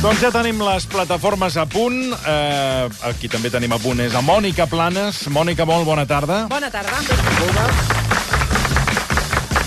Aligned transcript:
Doncs 0.00 0.22
ja 0.24 0.30
tenim 0.32 0.62
les 0.64 0.86
plataformes 0.88 1.58
a 1.60 1.66
punt. 1.68 1.98
Eh, 2.16 2.86
aquí 3.10 3.28
també 3.28 3.50
tenim 3.52 3.74
a 3.76 3.78
punt 3.82 4.00
és 4.00 4.16
a 4.16 4.22
Mònica 4.24 4.64
Planes. 4.70 5.26
Mònica, 5.28 5.68
molt 5.68 5.84
bona 5.84 6.06
tarda. 6.08 6.46
Bona 6.48 6.72
tarda. 6.72 8.09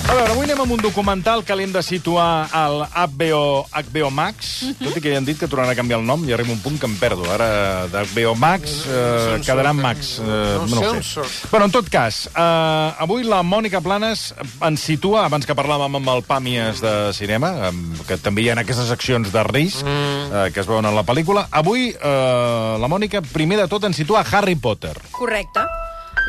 A 0.03 0.15
veure, 0.15 0.33
avui 0.35 0.43
anem 0.45 0.59
amb 0.61 0.73
un 0.75 0.81
documental 0.83 1.41
que 1.47 1.55
l'hem 1.57 1.71
de 1.73 1.81
situar 1.81 2.45
al 2.53 2.83
HBO, 2.91 3.63
HBO 3.71 4.09
Max, 4.13 4.49
tot 4.77 4.97
i 4.99 5.01
que 5.01 5.09
ja 5.13 5.17
han 5.17 5.25
dit 5.25 5.39
que 5.39 5.47
tornarà 5.49 5.71
a 5.73 5.77
canviar 5.79 5.97
el 6.01 6.05
nom 6.05 6.21
i 6.27 6.33
arriba 6.35 6.51
un 6.53 6.59
punt 6.61 6.75
que 6.77 6.85
em 6.85 6.93
perdo. 7.01 7.23
Ara 7.33 7.47
d'HBO 7.89 8.35
Max 8.37 8.75
eh, 8.85 9.39
quedarà 9.41 9.71
en 9.73 9.79
Max. 9.81 10.11
Eh, 10.21 10.27
No 10.27 10.67
no 10.67 10.81
sé 10.83 10.89
ho 10.91 11.01
sé. 11.07 11.47
Bueno, 11.49 11.65
en 11.65 11.73
tot 11.73 11.89
cas, 11.89 12.27
eh, 12.29 13.03
avui 13.05 13.23
la 13.25 13.39
Mònica 13.47 13.81
Planes 13.81 14.33
ens 14.61 14.83
situa, 14.85 15.23
abans 15.25 15.47
que 15.49 15.55
parlàvem 15.57 15.97
amb 15.97 16.11
el 16.13 16.21
Pàmies 16.29 16.83
de 16.83 16.93
cinema, 17.17 17.53
amb- 17.71 18.03
que 18.05 18.19
també 18.21 18.43
hi 18.45 18.49
ha 18.51 18.57
aquestes 18.59 18.91
seccions 18.93 19.31
de 19.33 19.43
risc 19.49 19.81
eh, 19.87 20.49
que 20.53 20.59
es 20.61 20.67
veuen 20.69 20.85
a 20.85 20.91
la 20.93 21.05
pel·lícula, 21.07 21.47
avui 21.49 21.89
eh, 21.89 22.75
la 22.77 22.91
Mònica, 22.91 23.23
primer 23.33 23.57
de 23.63 23.69
tot, 23.71 23.87
ens 23.89 23.97
situa 23.97 24.21
a 24.21 24.27
Harry 24.37 24.55
Potter. 24.59 24.93
Correcte. 25.15 25.63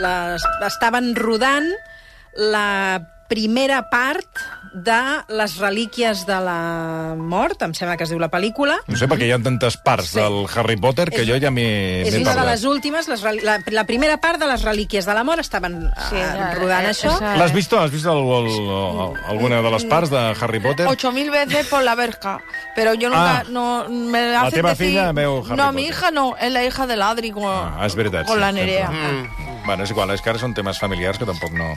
Les, 0.00 0.46
estaven 0.70 1.12
rodant 1.18 1.68
la 2.38 3.10
primera 3.28 3.88
part 3.90 4.26
de 4.74 5.00
les 5.28 5.56
relíquies 5.58 6.24
de 6.26 6.34
la 6.42 7.14
mort, 7.16 7.62
em 7.62 7.72
sembla 7.74 7.96
que 7.96 8.02
es 8.04 8.10
diu 8.10 8.18
la 8.18 8.28
pel·lícula. 8.30 8.80
No 8.90 8.96
sé, 8.98 9.06
perquè 9.08 9.28
hi 9.28 9.32
ha 9.32 9.38
tantes 9.38 9.76
parts 9.76 10.08
Sí. 10.10 10.18
del 10.18 10.46
Harry 10.54 10.76
Potter 10.76 11.10
que 11.10 11.22
És- 11.22 11.28
jo 11.28 11.38
ja 11.40 11.50
m'he 11.50 12.02
És 12.08 12.14
una 12.18 12.34
de 12.34 12.44
les 12.50 12.64
últimes, 12.64 13.06
les, 13.08 13.22
la, 13.42 13.60
la 13.66 13.84
primera 13.84 14.16
part 14.18 14.40
de 14.40 14.46
les 14.48 14.62
relíquies 14.62 15.06
de 15.06 15.14
la 15.14 15.22
mort 15.24 15.38
estaven 15.40 15.90
Sí, 16.10 16.10
sí, 16.10 16.16
la- 16.16 16.54
rodant 16.54 16.82
la- 16.84 16.90
això. 16.90 17.14
esa- 17.16 17.36
L'has 17.36 17.52
vist? 17.52 17.72
Has 17.72 17.90
vist 17.90 18.04
el, 18.06 18.18
el, 18.18 18.46
el, 18.46 19.14
alguna 19.28 19.62
de 19.62 19.70
les 19.70 19.84
parts 19.84 20.10
de 20.10 20.18
Harry 20.40 20.60
Potter? 20.60 20.86
Ocho 20.88 21.12
mil 21.12 21.30
veces 21.30 21.66
por 21.68 21.82
la 21.84 21.94
verja. 21.94 22.40
Pero 22.74 22.94
yo 22.94 23.08
nunca... 23.08 23.38
Ah. 23.40 23.44
no, 23.48 23.88
me 23.88 24.32
La 24.32 24.50
teva 24.50 24.70
decir- 24.74 24.88
filla 24.88 25.12
veu 25.12 25.44
Harry 25.46 25.56
No, 25.56 25.72
mi 25.72 25.82
Potter. 25.84 25.96
hija 25.98 26.10
no. 26.10 26.36
Es 26.36 26.52
la 26.52 26.64
hija 26.64 26.86
del 26.86 27.00
Adri 27.02 27.30
con, 27.30 27.44
Ah, 27.46 27.84
és 27.86 27.94
veritat. 27.94 28.26
con 28.26 28.34
sí, 28.34 28.40
la 28.40 28.46
sempre. 28.48 28.66
Nerea. 28.66 28.90
Mm. 28.90 29.53
Bueno, 29.64 29.82
és 29.84 29.90
igual, 29.90 30.10
és 30.12 30.20
que 30.20 30.28
ara 30.28 30.38
són 30.38 30.52
temes 30.52 30.76
familiars 30.78 31.16
que 31.16 31.24
tampoc 31.24 31.52
no... 31.56 31.70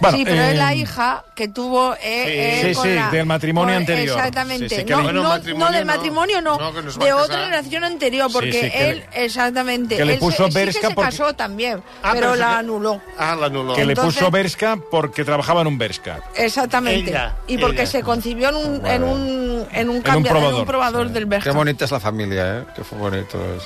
Bueno, 0.00 0.16
sí, 0.16 0.24
pero 0.24 0.40
eh, 0.40 0.52
es 0.52 0.56
la 0.56 0.72
hija 0.74 1.24
que 1.36 1.48
tuvo... 1.48 1.92
eh, 1.94 1.98
eh, 2.02 2.62
Sí, 2.68 2.74
con 2.74 2.84
sí, 2.88 2.94
la- 2.94 3.10
del 3.10 3.26
matrimonio 3.26 3.74
con- 3.74 3.82
anterior. 3.82 4.16
Exactamente. 4.16 4.68
Sí, 4.70 4.76
sí, 4.76 4.84
que 4.84 4.92
no, 4.92 4.98
le- 4.98 5.04
Bueno, 5.04 5.22
no, 5.22 5.28
matrimonio 5.28 5.66
no, 5.66 5.72
del 5.76 5.84
matrimonio 5.84 6.40
no, 6.40 6.72
de 7.04 7.12
otra 7.12 7.44
relación 7.44 7.84
anterior, 7.84 8.30
porque 8.32 8.52
sí, 8.52 8.70
él, 8.72 9.04
le- 9.12 9.24
exactamente, 9.26 9.96
que 9.96 10.04
le 10.06 10.14
él 10.14 10.18
puso 10.20 10.44
se, 10.46 10.52
sí 10.52 10.54
que 10.58 10.64
Berska 10.64 10.88
se 10.88 10.94
porque- 10.94 11.10
casó 11.10 11.32
también, 11.34 11.82
Ah, 12.02 12.10
pero 12.14 12.30
pero 12.30 12.36
la 12.36 12.58
anuló. 12.58 13.00
Ah, 13.18 13.36
la 13.38 13.46
anuló. 13.46 13.74
que 13.74 13.84
le 13.84 13.94
puso 13.94 14.30
Berska 14.30 14.78
porque 14.90 15.22
trabajaba 15.22 15.60
en 15.60 15.66
un 15.66 15.76
Berska. 15.76 16.20
Exactamente. 16.36 17.10
Ella, 17.10 17.34
y 17.46 17.58
porque 17.58 17.82
ella. 17.82 17.90
se 17.90 18.02
concibió 18.02 18.48
en 18.48 18.54
un, 18.56 18.86
en 18.86 19.02
un, 19.04 19.66
en 19.70 19.88
un, 19.90 20.00
cambia- 20.00 20.30
en 20.30 20.34
probador, 20.36 20.60
un 20.60 20.66
probador 20.66 21.06
sí. 21.08 21.12
del 21.12 21.26
Berja. 21.26 21.50
Qué 21.50 21.54
bonita 21.54 21.84
es 21.84 21.90
la 21.90 22.00
familia, 22.00 22.58
¿eh? 22.60 22.64
Qué 22.74 22.82
bonito 22.96 23.38
es. 23.54 23.62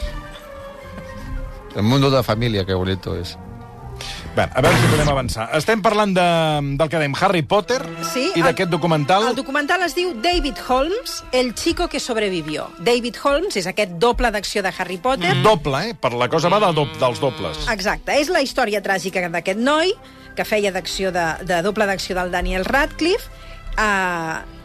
El 1.76 1.82
mundo 1.84 2.10
de 2.10 2.16
la 2.16 2.22
familia, 2.24 2.64
qué 2.66 2.74
bonito 2.74 3.14
es. 3.16 3.38
Bé, 4.36 4.44
a 4.54 4.62
veure 4.62 4.76
si 4.78 4.90
podem 4.92 5.08
avançar. 5.10 5.48
Estem 5.58 5.80
parlant 5.82 6.12
de, 6.14 6.26
del 6.78 6.90
que 6.90 7.00
dèiem 7.00 7.14
Harry 7.18 7.42
Potter 7.42 7.80
Sí, 8.06 8.28
i 8.38 8.44
d'aquest 8.44 8.70
documental. 8.70 9.30
El 9.30 9.38
documental 9.38 9.82
es 9.86 9.96
diu 9.96 10.12
David 10.22 10.60
Holmes, 10.68 11.22
el 11.32 11.54
chico 11.58 11.88
que 11.90 11.98
sobrevivió. 12.00 12.68
David 12.78 13.18
Holmes 13.22 13.58
és 13.58 13.66
aquest 13.70 13.96
doble 13.98 14.30
d'acció 14.34 14.62
de 14.62 14.72
Harry 14.76 15.00
Potter. 15.02 15.34
Doble, 15.42 15.88
eh? 15.90 15.96
Per 15.98 16.12
la 16.14 16.28
cosa 16.30 16.52
va 16.52 16.60
de 16.62 16.70
do, 16.76 16.86
dels 17.00 17.22
dobles. 17.24 17.64
Exacte, 17.72 18.14
és 18.20 18.30
la 18.30 18.44
història 18.44 18.82
tràgica 18.84 19.24
d'aquest 19.32 19.58
noi 19.58 19.94
que 20.38 20.46
feia 20.46 20.70
d'acció 20.70 21.10
de, 21.10 21.26
de 21.48 21.58
doble 21.66 21.88
d'acció 21.90 22.14
del 22.20 22.30
Daniel 22.30 22.68
Radcliffe. 22.68 23.26
Uh, 23.78 24.57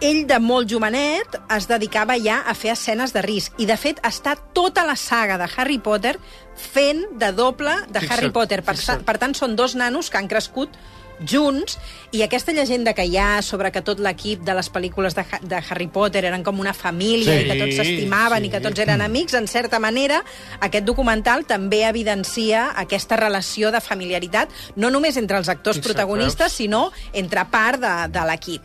ell, 0.00 0.24
de 0.28 0.38
molt 0.42 0.68
jovenet, 0.70 1.38
es 1.56 1.68
dedicava 1.70 2.16
ja 2.20 2.42
a 2.46 2.54
fer 2.54 2.72
escenes 2.74 3.14
de 3.14 3.22
risc. 3.24 3.56
I, 3.62 3.66
de 3.68 3.76
fet, 3.80 4.00
està 4.06 4.36
tota 4.56 4.84
la 4.86 4.96
saga 4.96 5.38
de 5.40 5.48
Harry 5.56 5.78
Potter 5.78 6.16
fent 6.56 7.04
de 7.20 7.32
doble 7.36 7.74
de 7.88 8.00
Fixa't, 8.00 8.12
Harry 8.12 8.30
Potter. 8.32 8.62
Per, 8.64 8.76
fixa't. 8.76 9.04
per 9.06 9.16
tant, 9.22 9.36
són 9.36 9.56
dos 9.56 9.76
nanos 9.78 10.10
que 10.10 10.20
han 10.20 10.28
crescut 10.28 10.76
junts, 11.24 11.78
i 12.12 12.22
aquesta 12.22 12.52
llegenda 12.52 12.92
que 12.94 13.04
hi 13.08 13.16
ha 13.16 13.40
sobre 13.42 13.70
que 13.72 13.80
tot 13.82 13.98
l'equip 14.00 14.42
de 14.44 14.54
les 14.54 14.68
pel·lícules 14.72 15.14
de, 15.16 15.24
Ha- 15.24 15.40
de 15.42 15.60
Harry 15.70 15.86
Potter 15.88 16.24
eren 16.28 16.42
com 16.44 16.60
una 16.60 16.74
família 16.74 17.32
Sí, 17.38 17.46
i 17.46 17.48
que 17.50 17.58
tots 17.64 17.76
s'estimaven 17.80 18.42
sí. 18.44 18.46
i 18.48 18.50
que 18.52 18.60
tots 18.60 18.78
eren 18.84 19.00
amics, 19.04 19.34
en 19.34 19.48
certa 19.48 19.78
manera, 19.80 20.22
aquest 20.60 20.84
documental 20.84 21.44
també 21.46 21.82
evidencia 21.88 22.66
aquesta 22.76 23.16
relació 23.16 23.70
de 23.72 23.80
familiaritat, 23.80 24.50
no 24.76 24.90
només 24.90 25.16
entre 25.16 25.38
els 25.38 25.48
actors 25.48 25.78
Fixa't, 25.78 25.94
protagonistes, 25.94 26.52
sinó 26.52 26.90
entre 27.12 27.44
part 27.50 27.80
de, 27.80 27.94
de 28.12 28.26
l'equip. 28.28 28.62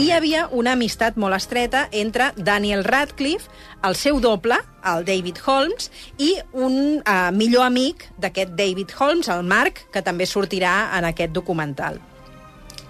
I 0.00 0.04
hi 0.08 0.10
havia 0.12 0.46
una 0.52 0.72
amistat 0.72 1.16
molt 1.16 1.34
estreta 1.36 1.88
entre 1.92 2.32
Daniel 2.36 2.84
Radcliffe, 2.84 3.48
el 3.84 3.96
seu 3.96 4.20
doble, 4.20 4.56
el 4.92 5.04
David 5.08 5.40
Holmes, 5.46 5.90
i 6.18 6.34
un 6.52 7.00
uh, 7.00 7.30
millor 7.34 7.66
amic 7.68 8.08
d'aquest 8.20 8.56
David 8.58 8.96
Holmes, 8.98 9.30
el 9.32 9.46
Mark, 9.48 9.86
que 9.92 10.02
també 10.04 10.26
sortirà 10.28 10.74
en 10.98 11.08
aquest 11.10 11.32
documental. 11.36 12.00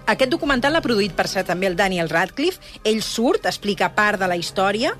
Aquest 0.05 0.29
documental 0.29 0.75
l'ha 0.75 0.83
produït, 0.85 1.15
per 1.17 1.25
cert, 1.25 1.47
també 1.49 1.65
el 1.65 1.75
Daniel 1.77 2.11
Radcliffe. 2.11 2.61
Ell 2.85 3.01
surt, 3.01 3.47
explica 3.49 3.89
part 3.97 4.21
de 4.21 4.29
la 4.29 4.37
història 4.37 4.91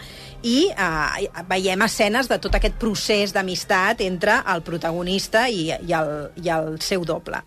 i 0.42 0.72
eh, 0.72 1.28
veiem 1.50 1.86
escenes 1.86 2.30
de 2.30 2.40
tot 2.42 2.58
aquest 2.58 2.80
procés 2.82 3.34
d'amistat 3.36 4.02
entre 4.02 4.40
el 4.54 4.66
protagonista 4.66 5.46
i, 5.50 5.68
i, 5.70 5.94
el, 5.94 6.14
i 6.42 6.50
el 6.50 6.80
seu 6.82 7.06
doble. 7.06 7.44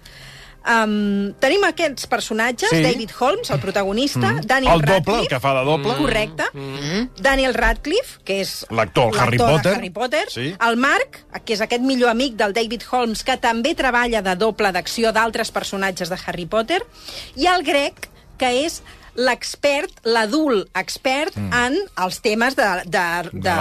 Um, 0.69 1.33
tenim 1.41 1.63
aquests 1.65 2.07
personatges, 2.07 2.69
Sí. 2.69 2.83
David 2.83 3.11
Holmes, 3.19 3.49
el 3.51 3.59
protagonista, 3.61 4.33
mm. 4.35 4.41
Daniel 4.45 4.75
El 4.75 4.81
doble, 4.83 4.93
Radcliffe, 4.99 5.21
el 5.23 5.29
que 5.29 5.41
fa 5.41 5.55
de 5.55 5.65
doble. 5.65 5.95
correcte, 5.97 6.45
mm. 6.53 7.23
Daniel 7.23 7.55
Radcliffe, 7.55 8.19
que 8.23 8.41
és 8.43 8.67
L'actor 8.69 9.17
Harry 9.19 9.39
Potter. 9.39 9.75
Harry 9.77 9.91
Potter, 9.91 10.27
Sí. 10.31 10.55
el 10.61 10.77
Mark, 10.77 11.25
que 11.47 11.55
és 11.55 11.61
aquest 11.63 11.81
millor 11.83 12.11
amic 12.11 12.35
del 12.37 12.53
David 12.53 12.83
Holmes, 12.91 13.25
que 13.25 13.39
també 13.39 13.75
treballa 13.75 14.21
de 14.21 14.37
doble 14.37 14.71
d'acció 14.71 15.11
d'altres 15.13 15.51
personatges 15.51 16.11
de 16.11 16.19
Harry 16.27 16.45
Potter, 16.45 16.83
i 17.37 17.47
el 17.47 17.63
Greg, 17.65 17.95
que 18.37 18.67
és 18.67 18.83
l'expert, 19.19 20.01
l'adult 20.07 20.69
expert 20.79 21.35
mm. 21.37 21.53
en 21.59 21.77
els 22.05 22.21
temes 22.23 22.57
de, 22.59 22.67
de, 22.87 23.05
de, 23.33 23.41
De 23.43 23.55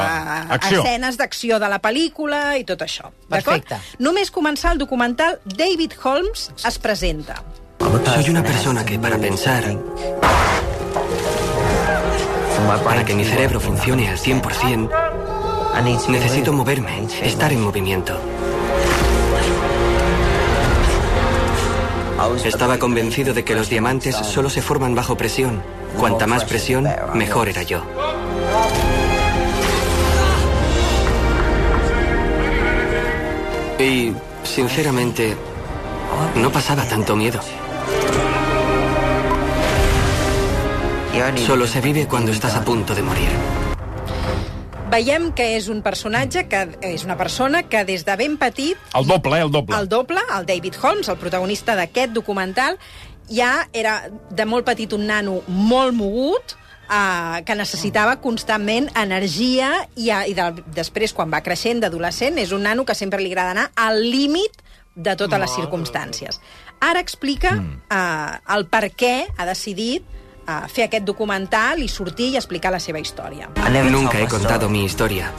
acció. 0.57 0.83
escenes 0.83 1.17
d'acció 1.17 1.59
de 1.59 1.69
la 1.71 1.81
pel·lícula 1.81 2.41
i 2.61 2.65
tot 2.67 2.83
això. 2.85 3.09
d'acord? 3.27 3.65
Perfecte. 3.65 3.79
Només 3.99 4.31
començar 4.31 4.75
el 4.75 4.81
documental, 4.83 5.39
David 5.45 5.97
Holmes 6.03 6.51
es 6.65 6.79
presenta. 6.79 7.41
Soy 7.79 8.29
una 8.29 8.43
persona 8.43 8.85
que 8.85 8.99
para 8.99 9.17
pensar, 9.17 9.63
para 12.83 13.05
que 13.05 13.15
mi 13.15 13.23
cerebro 13.23 13.59
funcione 13.59 14.09
al 14.09 14.17
100%, 14.17 14.89
necesito 16.09 16.53
moverme, 16.53 17.07
estar 17.21 17.51
en 17.51 17.61
movimiento. 17.61 18.19
Estaba 22.43 22.79
convencido 22.79 23.33
de 23.33 23.43
que 23.43 23.55
los 23.55 23.69
diamantes 23.69 24.15
solo 24.15 24.49
se 24.49 24.61
forman 24.61 24.95
bajo 24.95 25.15
presión. 25.15 25.61
Cuanta 25.97 26.27
más 26.27 26.45
presión, 26.45 26.87
mejor 27.13 27.49
era 27.49 27.63
yo. 27.63 27.81
Y, 33.79 34.13
sinceramente, 34.43 35.35
no 36.35 36.51
pasaba 36.51 36.83
tanto 36.85 37.15
miedo. 37.15 37.39
Solo 41.45 41.67
se 41.67 41.81
vive 41.81 42.07
cuando 42.07 42.31
estás 42.31 42.55
a 42.55 42.63
punto 42.63 42.95
de 42.95 43.01
morir. 43.01 43.29
Veiem 44.87 45.33
que 45.35 45.43
és 45.57 45.65
un 45.67 45.81
personatge, 45.83 46.45
que 46.47 46.61
és 46.87 47.03
una 47.03 47.17
persona 47.19 47.59
que 47.67 47.81
des 47.83 48.05
de 48.07 48.13
ben 48.15 48.37
petit 48.39 48.79
El 48.95 49.07
doble, 49.09 49.35
eh? 49.35 49.43
El 49.43 49.51
doble. 49.51 49.75
El 49.75 49.89
doble, 49.91 50.21
el 50.37 50.45
David 50.47 50.77
Holmes, 50.81 51.09
el 51.11 51.17
protagonista 51.19 51.75
d'aquest 51.75 52.13
documental, 52.15 52.77
ja 53.27 53.67
era 53.75 53.97
de 54.07 54.45
molt 54.47 54.63
petit 54.65 54.93
un 54.95 55.03
nano 55.09 55.41
molt 55.47 55.91
mogut, 55.97 56.55
eh, 56.87 57.43
que 57.43 57.57
necessitava 57.59 58.15
constantment 58.23 58.87
energia 58.95 59.73
i, 59.95 60.07
a, 60.09 60.23
i 60.23 60.35
de, 60.37 60.47
després, 60.77 61.11
quan 61.13 61.33
va 61.35 61.43
creixent 61.43 61.83
d'adolescent, 61.83 62.39
és 62.39 62.55
un 62.55 62.63
nano 62.63 62.87
que 62.87 62.95
sempre 62.95 63.19
li 63.19 63.33
agrada 63.33 63.57
anar 63.57 63.67
al 63.75 63.99
límit 63.99 64.63
de 64.95 65.17
totes 65.19 65.39
les 65.39 65.57
circumstàncies. 65.59 66.39
Ara 66.79 67.03
explica 67.03 67.57
eh, 67.59 68.55
el 68.55 68.69
per 68.71 68.87
què 68.95 69.17
ha 69.35 69.51
decidit 69.51 70.15
eh, 70.47 70.67
fer 70.71 70.87
aquest 70.87 71.05
documental 71.05 71.83
i 71.83 71.87
sortir 71.87 72.31
i 72.33 72.37
explicar 72.37 72.71
la 72.71 72.79
seva 72.79 72.99
història. 72.99 73.49
Nunca 73.91 74.19
he 74.19 74.27
contado 74.27 74.69
mi 74.69 74.85
historia. 74.85 75.31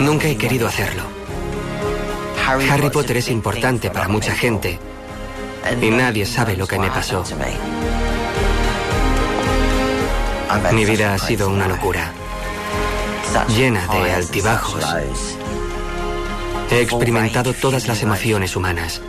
Nunca 0.00 0.28
he 0.28 0.36
querido 0.36 0.66
hacerlo. 0.66 1.02
Harry 2.46 2.90
Potter 2.90 3.16
es 3.16 3.28
importante 3.28 3.90
para 3.90 4.08
mucha 4.08 4.32
gente 4.32 4.78
y 5.80 5.90
nadie 5.90 6.26
sabe 6.26 6.56
lo 6.56 6.66
que 6.66 6.78
me 6.78 6.88
pasó. 6.90 7.24
Mi 10.72 10.84
vida 10.84 11.14
ha 11.14 11.18
sido 11.18 11.48
una 11.48 11.66
locura, 11.66 12.12
llena 13.48 13.86
de 13.88 14.12
altibajos. 14.12 14.84
He 16.70 16.80
experimentado 16.82 17.52
todas 17.52 17.88
las 17.88 18.02
emociones 18.02 18.56
humanas. 18.56 19.00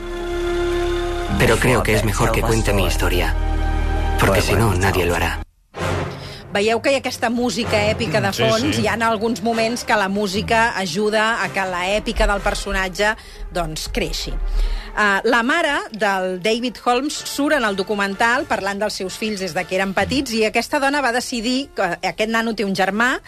Pero 1.37 1.57
creo 1.57 1.83
que 1.83 1.93
es 1.93 2.03
mejor 2.05 2.31
que 2.31 2.41
cuente 2.41 2.73
mi 2.73 2.85
historia, 2.85 3.35
porque 4.19 4.41
si 4.41 4.53
no, 4.53 4.73
nadie 4.73 5.05
lo 5.05 5.15
hará. 5.15 5.46
Veieu 6.57 6.79
que 6.81 6.91
hi 6.91 6.97
ha 6.97 7.01
aquesta 7.03 7.29
música 7.29 7.77
èpica 7.91 8.21
de 8.23 8.31
Sí, 8.33 8.41
fons, 8.43 8.75
sí. 8.75 8.81
hi 8.83 8.87
ha 8.89 8.97
alguns 9.07 9.43
moments 9.45 9.83
que 9.85 9.95
la 9.99 10.09
música 10.09 10.71
ajuda 10.81 11.43
a 11.43 11.49
que 11.53 11.65
la 11.69 11.83
èpica 11.93 12.25
del 12.29 12.41
personatge 12.41 13.13
doncs, 13.53 13.87
creixi. 13.93 14.33
Uh, 14.97 15.21
la 15.29 15.43
mare 15.45 15.75
del 15.93 16.39
David 16.41 16.77
Holmes 16.83 17.13
surt 17.13 17.53
en 17.53 17.63
el 17.67 17.75
documental 17.77 18.47
parlant 18.49 18.79
dels 18.81 18.95
seus 18.97 19.13
fills 19.21 19.37
des 19.43 19.51
de 19.53 19.61
que 19.69 19.75
eren 19.77 19.91
petits 19.93 20.31
i 20.33 20.39
aquesta 20.47 20.79
dona 20.81 21.03
va 21.05 21.11
decidir, 21.13 21.67
que 21.77 21.85
aquest 22.01 22.31
nano 22.33 22.55
té 22.57 22.65
un 22.65 22.73
germà, 22.73 23.19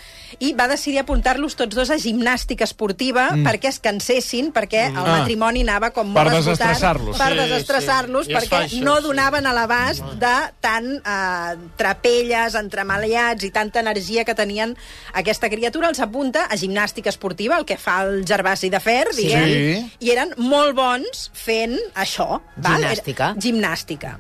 i 0.42 0.56
va 0.58 0.66
decidir 0.72 0.98
apuntar-los 1.04 1.54
tots 1.60 1.76
dos 1.78 1.92
a 1.94 2.00
gimnàstica 2.02 2.66
esportiva 2.66 3.28
mm. 3.36 3.46
perquè 3.46 3.70
es 3.70 3.78
cansessin, 3.86 4.50
perquè 4.56 4.88
el 4.90 4.98
Ah. 4.98 5.20
matrimoni 5.20 5.62
anava 5.62 5.92
com 5.94 6.10
Per 6.14 6.24
molt 6.26 6.40
esgotat, 6.40 6.72
desestressar-los. 6.74 7.18
Per 7.22 7.30
Sí, 7.30 7.38
desestressar-los, 7.38 8.26
sí. 8.26 8.34
Perquè 8.34 8.64
això, 8.64 8.82
no 8.84 8.98
sí. 8.98 9.04
donaven 9.04 9.46
a 9.46 9.54
l'abast 9.54 10.04
de 10.18 10.34
tant 10.66 10.90
eh, 11.06 11.56
trapelles, 11.78 12.56
entremaliats 12.56 13.44
i 13.46 13.52
tanta 13.52 13.80
energia 13.86 14.26
que 14.26 14.34
tenien 14.34 14.76
aquesta 15.14 15.50
criatura. 15.54 15.90
Els 15.94 16.00
apunta 16.02 16.48
a 16.50 16.58
gimnàstica 16.58 17.10
esportiva, 17.14 17.58
el 17.62 17.66
que 17.70 17.78
fa 17.78 18.02
el 18.08 18.26
Gervasi 18.26 18.70
de 18.74 18.80
Fer, 18.80 19.06
diguem, 19.16 19.46
Sí. 19.46 19.92
i 20.08 20.12
eren 20.18 20.34
molt 20.38 20.74
bons 20.76 21.30
fent 21.60 21.78
això. 21.96 22.40
Val? 22.58 22.80
Gimnàstica. 22.80 23.32
Era, 23.34 23.46
gimnàstica. 23.46 24.18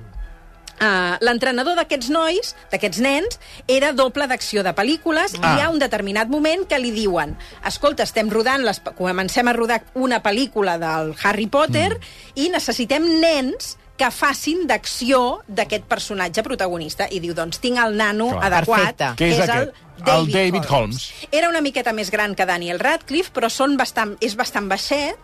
Uh, 0.79 1.17
L'entrenador 1.19 1.75
d'aquests 1.75 2.07
nois, 2.13 2.53
d'aquests 2.71 3.01
nens, 3.03 3.35
era 3.67 3.91
doble 3.91 4.29
d'acció 4.31 4.63
de 4.63 4.71
pel·lícules 4.71 5.35
ah. 5.35 5.41
i 5.41 5.57
hi 5.57 5.65
ha 5.65 5.73
un 5.73 5.81
determinat 5.81 6.31
moment 6.31 6.63
que 6.69 6.79
li 6.79 6.93
diuen 6.95 7.33
escolta, 7.67 8.05
estem 8.07 8.31
rodant, 8.31 8.63
les, 8.63 8.79
comencem 8.95 9.51
a 9.51 9.55
rodar 9.57 9.81
una 9.99 10.21
pel·lícula 10.23 10.77
del 10.79 11.11
Harry 11.19 11.49
Potter 11.51 11.97
mm. 11.97 12.39
i 12.39 12.47
necessitem 12.55 13.11
nens 13.19 13.75
que 13.99 14.07
facin 14.15 14.63
d'acció 14.69 15.41
d'aquest 15.51 15.83
personatge 15.91 16.45
protagonista. 16.47 17.09
I 17.11 17.19
diu, 17.19 17.33
doncs 17.35 17.59
tinc 17.59 17.81
el 17.83 17.99
nano 17.99 18.29
Clar. 18.31 18.45
adequat, 18.47 18.95
Perfecte. 18.95 19.09
Què 19.19 19.31
és 19.33 19.41
el 19.43 19.49
aquest? 19.49 19.85
El 20.07 20.29
David 20.31 20.69
Holmes. 20.71 21.09
Era 21.27 21.49
una 21.51 21.59
miqueta 21.59 21.91
més 21.91 22.07
gran 22.07 22.31
que 22.31 22.47
Daniel 22.47 22.79
Radcliffe, 22.79 23.33
però 23.35 23.49
són 23.51 23.75
bastant, 23.75 24.15
és 24.23 24.39
bastant 24.39 24.71
baixet 24.71 25.19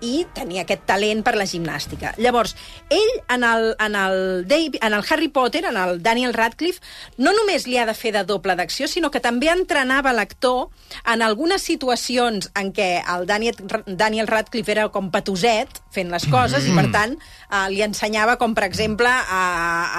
i 0.00 0.24
tenia 0.34 0.64
aquest 0.64 0.86
talent 0.88 1.22
per 1.26 1.34
la 1.38 1.46
gimnàstica. 1.48 2.14
Llavors, 2.18 2.54
ell, 2.90 3.12
en 3.32 3.44
el, 3.44 3.70
en 3.78 3.96
el, 3.96 4.18
David, 4.48 4.78
en 4.82 4.96
el 4.96 5.04
Harry 5.08 5.28
Potter, 5.28 5.64
en 5.68 5.76
el 5.76 6.02
Daniel 6.02 6.34
Radcliffe, 6.34 6.80
no 7.18 7.32
només 7.36 7.66
li 7.68 7.78
ha 7.78 7.86
de 7.88 7.94
fer 7.94 8.12
de 8.16 8.24
doble 8.28 8.56
d'acció, 8.56 8.88
sinó 8.88 9.10
que 9.10 9.22
també 9.22 9.50
entrenava 9.52 10.14
l'actor 10.16 10.68
en 11.04 11.22
algunes 11.22 11.62
situacions 11.62 12.50
en 12.58 12.72
què 12.76 12.90
el 13.02 13.26
Daniel, 13.28 13.56
Daniel 13.86 14.28
Radcliffe 14.30 14.72
era 14.72 14.88
com 14.92 15.10
patoset 15.12 15.80
fent 15.94 16.10
les 16.12 16.26
coses 16.30 16.64
mm. 16.64 16.70
i, 16.70 16.76
per 16.76 16.86
tant, 16.94 17.16
eh, 17.16 17.66
li 17.72 17.82
ensenyava 17.84 18.36
com, 18.40 18.54
per 18.56 18.66
exemple, 18.68 19.10
a, 19.10 19.42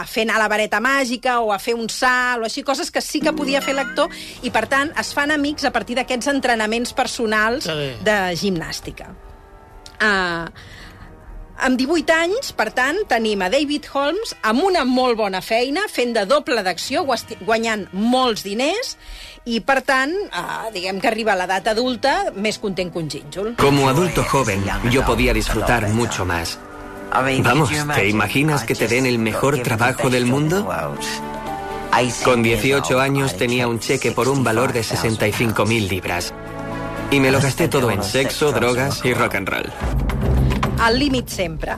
a 0.01 0.05
fer 0.09 0.25
anar 0.27 0.41
la 0.41 0.49
vareta 0.51 0.81
màgica 0.83 1.39
o 1.41 1.51
a 1.53 1.59
fer 1.61 1.75
un 1.77 1.89
salt 1.91 2.45
o 2.45 2.49
així, 2.49 2.65
coses 2.67 2.91
que 2.91 3.03
sí 3.03 3.21
que 3.23 3.35
podia 3.35 3.61
fer 3.63 3.75
l'actor 3.77 4.11
i, 4.41 4.51
per 4.53 4.67
tant, 4.71 4.93
es 4.99 5.13
fan 5.15 5.33
amics 5.35 5.67
a 5.67 5.73
partir 5.75 5.99
d'aquests 5.99 6.31
entrenaments 6.31 6.95
personals 6.97 7.67
de 7.67 8.17
gimnàstica. 8.39 9.11
Uh, 10.01 10.49
amb 11.61 11.77
18 11.77 12.15
anys, 12.15 12.51
per 12.57 12.71
tant, 12.73 12.97
tenim 13.09 13.43
a 13.45 13.49
David 13.53 13.85
Holmes 13.93 14.33
amb 14.41 14.65
una 14.65 14.81
molt 14.87 15.19
bona 15.19 15.43
feina, 15.45 15.85
fent 15.91 16.15
de 16.17 16.25
doble 16.25 16.63
d'acció, 16.65 17.05
guanyant 17.45 17.85
molts 17.93 18.41
diners, 18.47 18.95
i, 19.45 19.59
per 19.61 19.81
tant, 19.85 20.11
uh, 20.33 20.71
diguem 20.73 20.99
que 21.01 21.11
arriba 21.11 21.35
a 21.35 21.39
l'edat 21.43 21.69
adulta 21.75 22.15
més 22.33 22.57
content 22.61 22.89
que 22.89 22.99
un 22.99 23.09
gínjol. 23.13 23.53
Como 23.61 23.87
adulto 23.89 24.25
joven, 24.25 24.65
yo 24.89 25.05
podía 25.05 25.33
disfrutar 25.33 25.87
mucho 25.89 26.25
más. 26.25 26.57
Vamos, 27.11 27.69
¿te 27.93 28.07
imaginas 28.07 28.63
que 28.63 28.73
te 28.73 28.87
den 28.87 29.05
el 29.05 29.19
mejor 29.19 29.61
trabajo 29.61 30.09
del 30.09 30.25
mundo? 30.25 30.67
Con 32.23 32.41
18 32.41 32.99
años 32.99 33.35
tenía 33.35 33.67
un 33.67 33.79
cheque 33.79 34.11
por 34.11 34.29
un 34.29 34.43
valor 34.43 34.71
de 34.71 34.81
65.000 34.81 35.89
libras. 35.89 36.33
Y 37.11 37.19
me 37.19 37.29
lo 37.29 37.41
gasté 37.41 37.67
todo 37.67 37.91
en 37.91 38.01
sexo, 38.03 38.53
drogas 38.53 39.03
y 39.03 39.13
rock 39.13 39.35
and 39.35 39.49
roll. 39.49 39.69
Al 40.79 40.97
límit 40.97 41.27
sempre. 41.27 41.75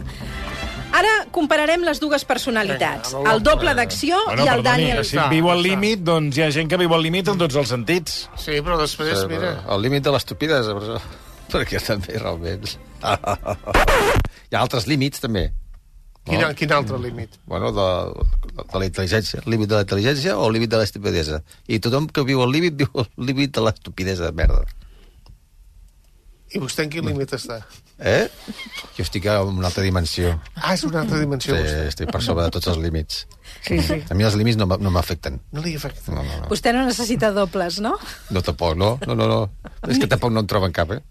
Ara 0.93 1.13
compararem 1.33 1.81
les 1.81 1.97
dues 1.97 2.21
personalitats, 2.29 3.15
el 3.17 3.41
doble 3.41 3.73
d'acció 3.73 4.19
Bueno, 4.27 4.45
i 4.45 4.47
el 4.47 4.61
perdoni, 4.61 4.83
Daniel... 4.91 5.01
si 5.09 5.17
viu 5.31 5.49
al 5.49 5.63
límit, 5.65 6.03
doncs 6.05 6.37
hi 6.37 6.43
ha 6.45 6.51
gent 6.53 6.69
que 6.69 6.77
viu 6.77 6.93
al 6.93 7.01
límit 7.01 7.31
en 7.33 7.41
tots 7.41 7.57
els 7.57 7.73
sentits. 7.73 8.19
Sí, 8.37 8.59
però 8.61 8.77
després, 8.77 9.23
mira... 9.31 9.55
El 9.73 9.81
límit 9.81 10.05
de 10.05 10.13
l'estupidesa, 10.13 10.77
però... 10.77 10.99
perquè 11.55 11.81
també 11.81 12.21
realment... 12.21 12.69
Hi 14.53 14.53
ha 14.53 14.61
altres 14.61 14.85
límits, 14.85 15.17
també. 15.23 15.47
Quin, 16.29 16.45
quin 16.55 16.77
altre 16.77 17.01
límit? 17.01 17.41
Bueno, 17.49 17.73
de, 17.73 17.89
de 18.61 18.79
la 18.79 18.85
intel·ligència. 18.85 19.41
El 19.41 19.57
límit 19.57 19.73
de 19.73 19.81
la 19.81 19.83
intel·ligència 19.87 20.37
o 20.37 20.45
el 20.45 20.53
límit 20.59 20.71
de 20.71 20.79
l'estupidesa. 20.79 21.41
I 21.65 21.81
tothom 21.83 22.05
que 22.05 22.23
viu 22.29 22.45
al 22.45 22.53
límit 22.53 22.77
viu 22.85 23.01
al 23.01 23.09
límit 23.17 23.57
de 23.57 23.65
l'estupidesa, 23.65 24.29
merda. 24.31 24.61
I 26.53 26.59
vostè 26.61 26.83
en 26.85 26.89
quin 26.93 27.05
límit 27.07 27.31
està? 27.33 27.61
Eh? 27.99 28.27
Jo 28.97 29.03
estic 29.05 29.25
en 29.31 29.55
una 29.57 29.67
altra 29.69 29.83
dimensió. 29.85 30.35
Ah, 30.55 30.73
és 30.75 30.83
una 30.85 31.01
altra 31.01 31.17
dimensió, 31.21 31.55
Sí, 31.55 31.61
vostè. 31.63 31.87
estic 31.89 32.11
per 32.11 32.21
sobre 32.21 32.43
de 32.45 32.51
tots 32.53 32.67
els 32.67 32.77
límits. 32.83 33.23
Sí, 33.65 33.79
sí. 33.81 33.99
A 34.09 34.13
mi 34.17 34.23
els 34.27 34.35
límits 34.35 34.57
no, 34.57 34.67
m'a- 34.69 34.77
no 34.81 34.91
m'afecten. 34.91 35.39
No 35.51 35.61
li 35.65 35.75
afecta. 35.75 36.11
No, 36.11 36.21
no, 36.23 36.37
no. 36.43 36.49
Vostè 36.51 36.73
no 36.73 36.85
necessita 36.85 37.31
dobles, 37.31 37.79
no? 37.81 37.95
No, 38.29 38.41
tampoc, 38.41 38.75
no. 38.77 38.99
No, 39.07 39.15
no, 39.15 39.27
no. 39.27 39.39
És 39.87 39.97
que 39.99 40.07
tampoc 40.07 40.31
no 40.33 40.41
en 40.41 40.47
troben 40.47 40.71
cap, 40.75 40.91
eh? 40.91 41.01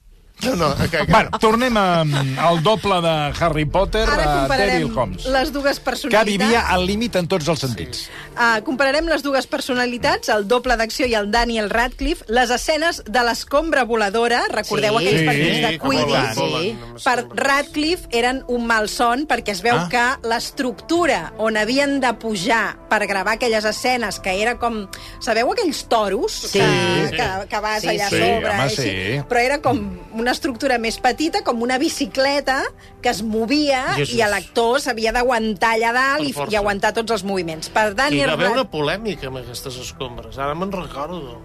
No, 0.43 0.57
no, 0.57 0.77
que, 0.77 0.89
que... 0.91 1.05
Bueno, 1.13 1.31
tornem 1.39 1.77
a, 1.77 2.01
al 2.49 2.63
doble 2.63 3.01
de 3.01 3.15
Harry 3.41 3.65
Potter, 3.65 4.09
Ara 4.09 4.45
a 4.45 4.49
Daryl 4.49 4.91
Holmes, 4.97 5.27
les 5.27 5.53
dues 5.53 5.79
que 5.79 5.85
personalitats. 5.85 6.27
vivia 6.27 6.67
al 6.69 6.87
límit 6.87 7.17
en 7.17 7.29
tots 7.29 7.47
els 7.49 7.61
sentits. 7.61 8.09
Uh, 8.33 8.63
compararem 8.65 9.07
les 9.07 9.23
dues 9.23 9.47
personalitats, 9.47 10.29
el 10.33 10.47
doble 10.49 10.77
d'acció 10.81 11.07
i 11.07 11.15
el 11.15 11.31
Daniel 11.31 11.69
Radcliffe, 11.71 12.25
les 12.29 12.51
escenes 12.51 13.03
de 13.07 13.23
l'escombra 13.23 13.85
voladora, 13.85 14.43
recordeu 14.51 14.99
Sí. 14.99 15.07
aquells 15.07 15.21
Sí, 15.21 15.27
partits 15.27 15.61
de 15.63 15.79
Quidditch? 15.79 16.35
volen, 16.37 16.79
sí. 16.97 17.05
Per 17.05 17.27
Radcliffe 17.45 18.09
eren 18.11 18.43
un 18.49 18.67
malson 18.67 19.27
perquè 19.29 19.53
es 19.53 19.63
veu 19.63 19.77
Ah. 19.77 19.89
que 19.91 20.29
l'estructura 20.29 21.33
on 21.39 21.57
havien 21.57 22.01
de 22.01 22.13
pujar 22.15 22.77
per 22.89 23.07
gravar 23.07 23.35
aquelles 23.35 23.65
escenes, 23.65 24.19
que 24.21 24.35
era 24.43 24.59
com... 24.59 24.87
Sabeu 25.21 25.53
aquells 25.53 25.85
toros 25.89 26.33
Sí. 26.33 26.59
que, 26.59 27.17
que, 27.17 27.29
que 27.49 27.61
vas 27.61 27.83
Sí, 27.83 27.89
allà 27.89 28.09
sí. 28.09 28.17
sobre? 28.19 28.49
Home, 28.49 28.63
així? 28.67 28.83
sí. 28.83 29.21
Però 29.29 29.41
era 29.41 29.59
com 29.63 29.81
una 30.15 30.32
estructura 30.33 30.79
més 30.83 30.99
petita, 30.99 31.43
com 31.47 31.63
una 31.63 31.79
bicicleta 31.79 32.63
que 33.03 33.11
es 33.13 33.23
movia 33.23 33.85
Jesús. 33.97 34.17
i 34.19 34.23
l'actor 34.25 34.81
s'havia 34.81 35.13
d'aguantar 35.13 35.75
allà 35.77 35.93
dalt 35.95 36.27
i, 36.29 36.35
i 36.53 36.57
aguantar 36.59 36.93
tots 36.97 37.13
els 37.13 37.25
moviments. 37.25 37.69
Per 37.73 37.91
Hi 37.93 37.95
Daniel 37.95 38.31
va 38.31 38.35
haver 38.41 38.51
una 38.57 38.67
polèmica 38.71 39.29
amb 39.29 39.41
aquestes 39.45 39.77
escombres. 39.79 40.39
Ara 40.39 40.55
me'n 40.55 40.73
recordo. 40.73 41.39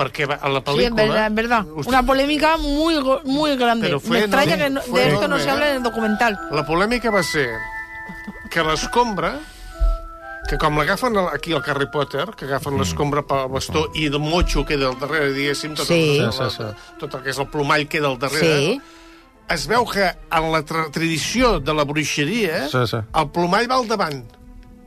Perquè 0.00 0.24
a 0.24 0.48
la 0.48 0.60
Sí, 0.60 0.64
pel·lícula... 0.64 0.86
en 0.88 0.96
verdad, 0.96 1.26
en 1.26 1.34
verdad. 1.34 1.64
Usted- 1.76 1.88
Una 1.92 2.02
polémica 2.06 2.56
muy, 2.56 2.94
muy 3.24 3.56
grande. 3.56 3.98
Fue 4.00 4.16
Me 4.18 4.24
extraña 4.24 4.56
que 4.56 4.70
no- 4.70 4.80
fue 4.80 5.00
de 5.04 5.12
esto 5.12 5.28
no 5.28 5.38
se 5.38 5.50
habla 5.50 5.66
¿eh? 5.66 5.70
en 5.70 5.76
el 5.76 5.82
documental. 5.82 6.38
La 6.50 6.64
polèmica 6.64 7.10
va 7.12 7.22
ser 7.22 7.48
que 8.50 8.62
l'escombra 8.64 9.34
que 10.50 10.58
com 10.58 10.74
l'agafen 10.80 11.14
aquí 11.30 11.52
al 11.54 11.62
Harry 11.70 11.86
Potter, 11.92 12.24
que 12.34 12.44
agafen 12.48 12.74
l'escombra 12.80 13.22
pel 13.22 13.46
bastó 13.52 13.84
i 13.94 14.08
el 14.10 14.16
motxo 14.18 14.64
queda 14.66 14.88
al 14.90 14.96
darrere, 14.98 15.30
diguéssim, 15.36 15.76
tot, 15.78 15.86
Sí. 15.86 16.18
el, 16.18 16.32
Sí, 16.32 16.38
sí, 16.50 16.56
sí. 16.56 16.96
tot 16.98 17.14
el 17.14 17.22
que 17.22 17.30
és 17.30 17.38
el 17.38 17.46
plomall 17.52 17.86
queda 17.86 18.08
al 18.10 18.18
darrere, 18.18 18.56
Sí. 18.58 18.80
es 19.48 19.66
veu 19.70 19.86
que 19.86 20.08
en 20.10 20.50
la 20.52 20.62
tra 20.64 20.88
tradició 20.90 21.60
de 21.60 21.72
la 21.74 21.84
bruixeria 21.84 22.66
Sí, 22.68 22.84
sí. 22.86 22.96
el 22.96 23.30
plomall 23.30 23.70
va 23.70 23.76
al 23.76 23.86
davant. 23.86 24.24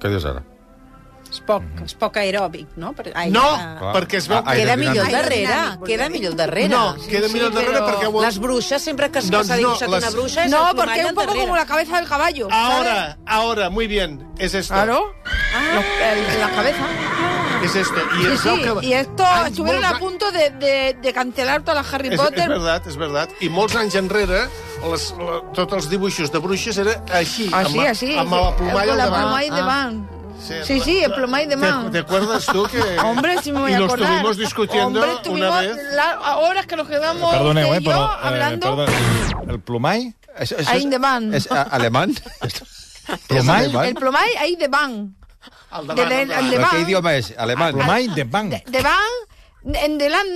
Què 0.02 0.10
dius 0.12 0.26
ara? 0.26 0.44
És 1.34 1.40
poc, 1.42 1.64
és 1.84 1.96
poc 1.98 2.18
aeròbic, 2.22 2.76
no? 2.78 2.92
Per, 2.94 3.08
ai, 3.18 3.32
No, 3.34 3.42
ah, 3.42 3.76
Clar. 3.80 3.94
perquè 3.96 4.20
es 4.20 4.28
veu 4.30 4.38
Ah, 4.46 4.54
Queda 4.54 4.76
millor 4.78 5.06
al 5.06 5.12
darrere, 5.12 5.56
queda 5.84 6.10
millor 6.10 6.32
al 6.34 6.38
darrere. 6.38 6.70
No, 6.70 6.96
queda 7.10 7.28
millor 7.30 7.48
al 7.48 7.54
darrere 7.56 7.80
perquè... 7.82 8.06
Ho... 8.12 8.22
Las 8.22 8.38
bruixes 8.38 8.82
sempre 8.84 9.10
que, 9.10 9.20
que 9.20 9.30
Doncs 9.34 9.48
s'ha 9.48 9.56
no, 9.58 9.62
dibuixat 9.64 9.90
les- 9.90 10.04
una 10.04 10.12
bruixa 10.12 10.44
és 10.46 10.52
No, 10.52 10.62
plomall 10.76 11.00
es 11.00 11.06
un 11.10 11.16
poco 11.16 11.26
darrere. 11.28 11.42
como 11.48 11.56
la 11.56 11.66
cabeza 11.66 11.98
del 11.98 12.08
caballo. 12.08 12.48
¿sabes? 12.50 12.66
Ahora, 12.78 13.18
ahora, 13.26 13.70
muy 13.72 13.88
bien, 13.88 14.28
es 14.38 14.54
esto. 14.54 14.74
Claro. 14.76 15.14
Los- 15.74 15.86
el- 16.06 16.40
la 16.40 16.50
cabeza. 16.52 16.86
Es 17.64 17.76
esto. 17.76 17.96
Y 18.20 18.24
Sí, 18.26 18.38
sí. 18.44 18.62
que... 18.62 18.86
Y 18.88 18.94
esto 18.94 19.26
anys, 19.26 19.48
estuvieron 19.52 19.82
molts 19.82 19.94
a 19.94 19.98
a- 19.98 20.00
punto 20.00 20.32
de, 20.32 20.50
de, 20.52 20.98
de 21.02 21.14
cancelar 21.14 21.62
toda 21.64 21.82
la 21.82 21.88
Harry 21.90 22.10
És, 22.10 22.20
Potter. 22.20 22.40
és 22.42 22.48
veritat, 22.50 22.88
és 22.88 22.98
veritat. 22.98 23.30
I 23.42 23.50
molts 23.50 23.76
anys 23.76 23.96
enrere, 23.96 24.42
les, 24.92 25.06
la, 25.18 25.42
tots 25.56 25.74
els 25.74 25.90
dibuixos 25.90 26.30
de 26.32 26.40
bruixes 26.44 26.78
era 26.78 26.98
així, 27.14 27.50
Así, 27.54 27.80
amb, 27.80 27.88
así. 27.90 28.18
amb 28.18 28.34
la 28.34 28.56
plomall 28.58 28.90
Con 28.90 28.92
al 28.92 28.98
la 28.98 29.06
davant. 29.06 29.22
plomall 29.24 30.04
de 30.42 30.58
van. 30.58 30.66
Sí, 30.66 30.74
Sí, 30.74 30.80
sí, 30.82 31.04
el 31.04 31.14
plomall 31.14 31.44
de 31.48 31.56
¿Te, 31.56 31.56
man. 31.58 31.92
¿Te 31.92 32.00
acuerdas 32.00 32.46
tú 32.46 32.64
que...? 32.72 33.00
Hombre, 33.04 33.38
si 33.42 33.52
me 33.52 33.60
voy 33.62 33.72
y 33.72 33.74
a 33.76 33.80
lo 33.80 33.86
acordar. 33.86 34.10
estuvimos 34.10 34.38
discutiendo 34.38 34.86
Hombre, 34.88 35.04
una 35.04 35.14
estuvimos 35.14 35.60
vez. 35.62 35.94
la- 35.94 36.38
horas 36.38 36.66
que 36.66 36.76
nos 36.76 36.88
quedamos 36.88 37.32
Perdoneu, 37.32 37.64
usted 37.70 37.78
eh, 37.78 37.82
y 37.82 37.84
yo 37.86 37.92
però... 37.92 38.06
eh, 38.14 38.18
hablando. 38.22 38.76
perdó, 38.76 39.52
el 39.54 39.60
plomall? 39.62 40.14
Això, 40.38 40.58
això 40.58 40.74
Ein 40.74 40.90
de 40.90 40.98
Mann. 41.00 41.34
És 41.34 41.46
a, 41.52 41.62
alemany? 41.78 42.16
Plomall? 43.28 43.62
És 43.62 43.68
alemany? 43.70 43.88
El 43.90 43.96
plomall 43.96 44.38
ahí 44.40 44.56
de 44.56 44.68
van. 44.68 45.16
Al 45.74 45.88
De, 45.88 45.96
davant, 45.96 46.10
de, 46.10 46.22
al 46.22 46.28
davant. 46.28 46.44
el 46.46 46.50
de 46.50 46.58
Però 46.58 46.68
Què 46.70 46.72
van. 46.74 46.82
idioma 46.82 47.14
és? 47.18 47.34
Alemany? 47.38 47.74
Plomall 47.78 48.14
de 48.16 48.24
banc. 48.24 48.52
De, 48.54 48.64
de 48.78 48.82
van 48.86 49.14
en 49.66 49.98
delant. 49.98 50.28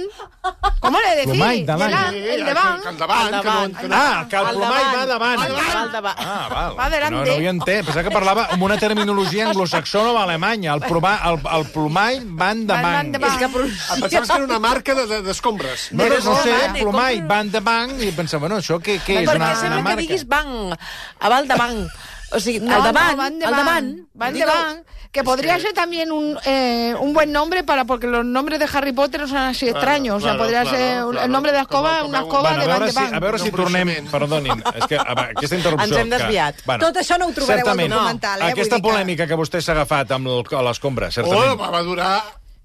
¿Cómo 0.80 1.00
le 1.00 1.16
decís? 1.16 1.32
Plomall, 1.34 1.66
davant. 1.66 1.90
Delant, 1.92 2.12
Sí, 2.12 2.18
el 2.18 2.46
que- 2.46 2.54
davant. 2.54 2.82
que 2.84 2.90
el 2.90 2.98
davant, 2.98 3.28
que 3.28 3.36
no- 3.48 3.80
que 3.82 3.88
no- 3.90 3.96
Ah, 3.98 4.26
que 4.30 4.36
el 4.38 4.46
Al 4.46 4.56
plomall 4.56 4.72
va 4.72 5.06
davant. 5.06 5.08
davant. 5.08 5.40
Al 5.42 5.50
davant. 5.50 5.76
Al 5.78 5.92
davant. 5.92 6.18
Ah, 6.20 6.48
val. 6.50 6.80
Va 6.80 6.90
delante. 6.90 7.16
No, 7.16 7.26
no 7.26 7.32
havia 7.34 7.50
entès. 7.50 7.86
Pensava 7.86 8.04
que 8.04 8.12
parlava 8.12 8.46
amb 8.52 8.64
una 8.64 8.78
terminologia 8.78 9.48
anglosaxona 9.50 10.12
o 10.12 10.18
alemanya. 10.18 10.74
El, 10.76 10.82
plomall, 10.82 11.20
el, 11.26 11.58
el 11.60 11.66
plomall 11.72 12.20
van 12.24 12.38
Van 12.38 12.68
davant. 12.68 13.12
davant. 13.12 13.34
És 13.34 13.38
que 13.40 13.50
pronuncia... 13.50 13.96
pensaves 14.00 14.30
que 14.30 14.36
era 14.36 14.46
una 14.46 14.60
marca 14.60 14.96
de- 14.96 15.08
de- 15.08 15.22
d'escombres. 15.24 15.90
No, 15.92 16.06
no, 16.08 16.20
no 16.20 16.44
sé, 16.44 16.54
plomall, 16.80 17.18
com- 17.20 17.28
van 17.28 17.52
davant, 17.52 18.02
i 18.02 18.12
pensava, 18.12 18.48
bueno, 18.48 18.58
això 18.58 18.80
què, 18.80 19.00
què 19.02 19.22
és? 19.24 19.30
Perquè 19.30 19.36
Una, 19.36 19.56
sembla 19.56 19.68
una 19.68 19.76
que 19.78 19.84
marca? 19.84 20.02
diguis 20.02 20.28
banc, 20.28 20.80
a 21.20 21.30
val 21.30 21.48
davant. 21.48 21.88
O 22.32 22.40
sigui, 22.40 22.60
No, 22.60 22.76
al 22.76 22.84
davant, 22.84 23.12
no, 23.12 23.18
van 23.18 23.44
al 23.44 23.56
davant. 23.56 23.98
Van 24.14 24.34
Digo, 24.34 24.48
davant. 24.48 24.86
Que 25.12 25.24
podría 25.24 25.58
ser 25.60 25.74
también 25.74 26.12
un, 26.12 26.38
eh, 26.46 26.94
un 27.00 27.14
buen 27.14 27.32
nombre 27.32 27.64
para 27.64 27.86
porque 27.86 28.06
los 28.06 28.26
nombres 28.26 28.60
de 28.60 28.68
Harry 28.72 28.92
Potter 28.92 29.22
no 29.22 29.28
son 29.28 29.38
así 29.38 29.68
extraños. 29.70 30.18
o 30.18 30.20
sea, 30.20 30.32
claro, 30.36 30.44
podría 30.44 30.62
claro, 30.64 30.78
ser 30.78 31.04
un- 31.06 31.12
claro. 31.12 31.26
el 31.26 31.32
nombre 31.32 31.52
de 31.54 31.60
escoba, 31.62 32.04
una 32.04 32.20
escoba 32.20 32.42
Bueno, 32.42 32.58
a 32.58 32.66
de 32.66 32.68
Van 32.68 32.86
de 32.86 32.92
si, 32.92 32.96
Van. 33.00 33.16
a 33.16 33.20
veure 33.20 33.40
si 33.40 33.52
tornem... 33.52 34.08
Perdonin, 34.12 34.64
és 34.76 34.86
que 34.86 34.98
a 34.98 35.02
aquesta 35.32 35.56
interrupció... 35.56 35.88
Ens 35.88 35.98
hem 36.04 36.10
desviat. 36.12 36.56
Que, 36.62 36.78
Tot 36.84 36.98
això 37.02 37.18
no 37.18 37.28
ho 37.28 37.32
trobareu 37.34 37.68
al 37.70 37.78
documental, 37.90 38.42
eh? 38.42 38.52
Aquesta 38.52 38.80
polèmica 38.84 39.26
que 39.26 39.36
vostè 39.40 39.62
s'ha 39.64 39.72
agafat 39.72 40.12
amb 40.12 40.28
l'escombra, 40.28 41.08
Oh, 41.08 41.12
certament. 41.12 41.58
va 41.64 41.70
va 41.72 41.82
durar... 41.88 42.12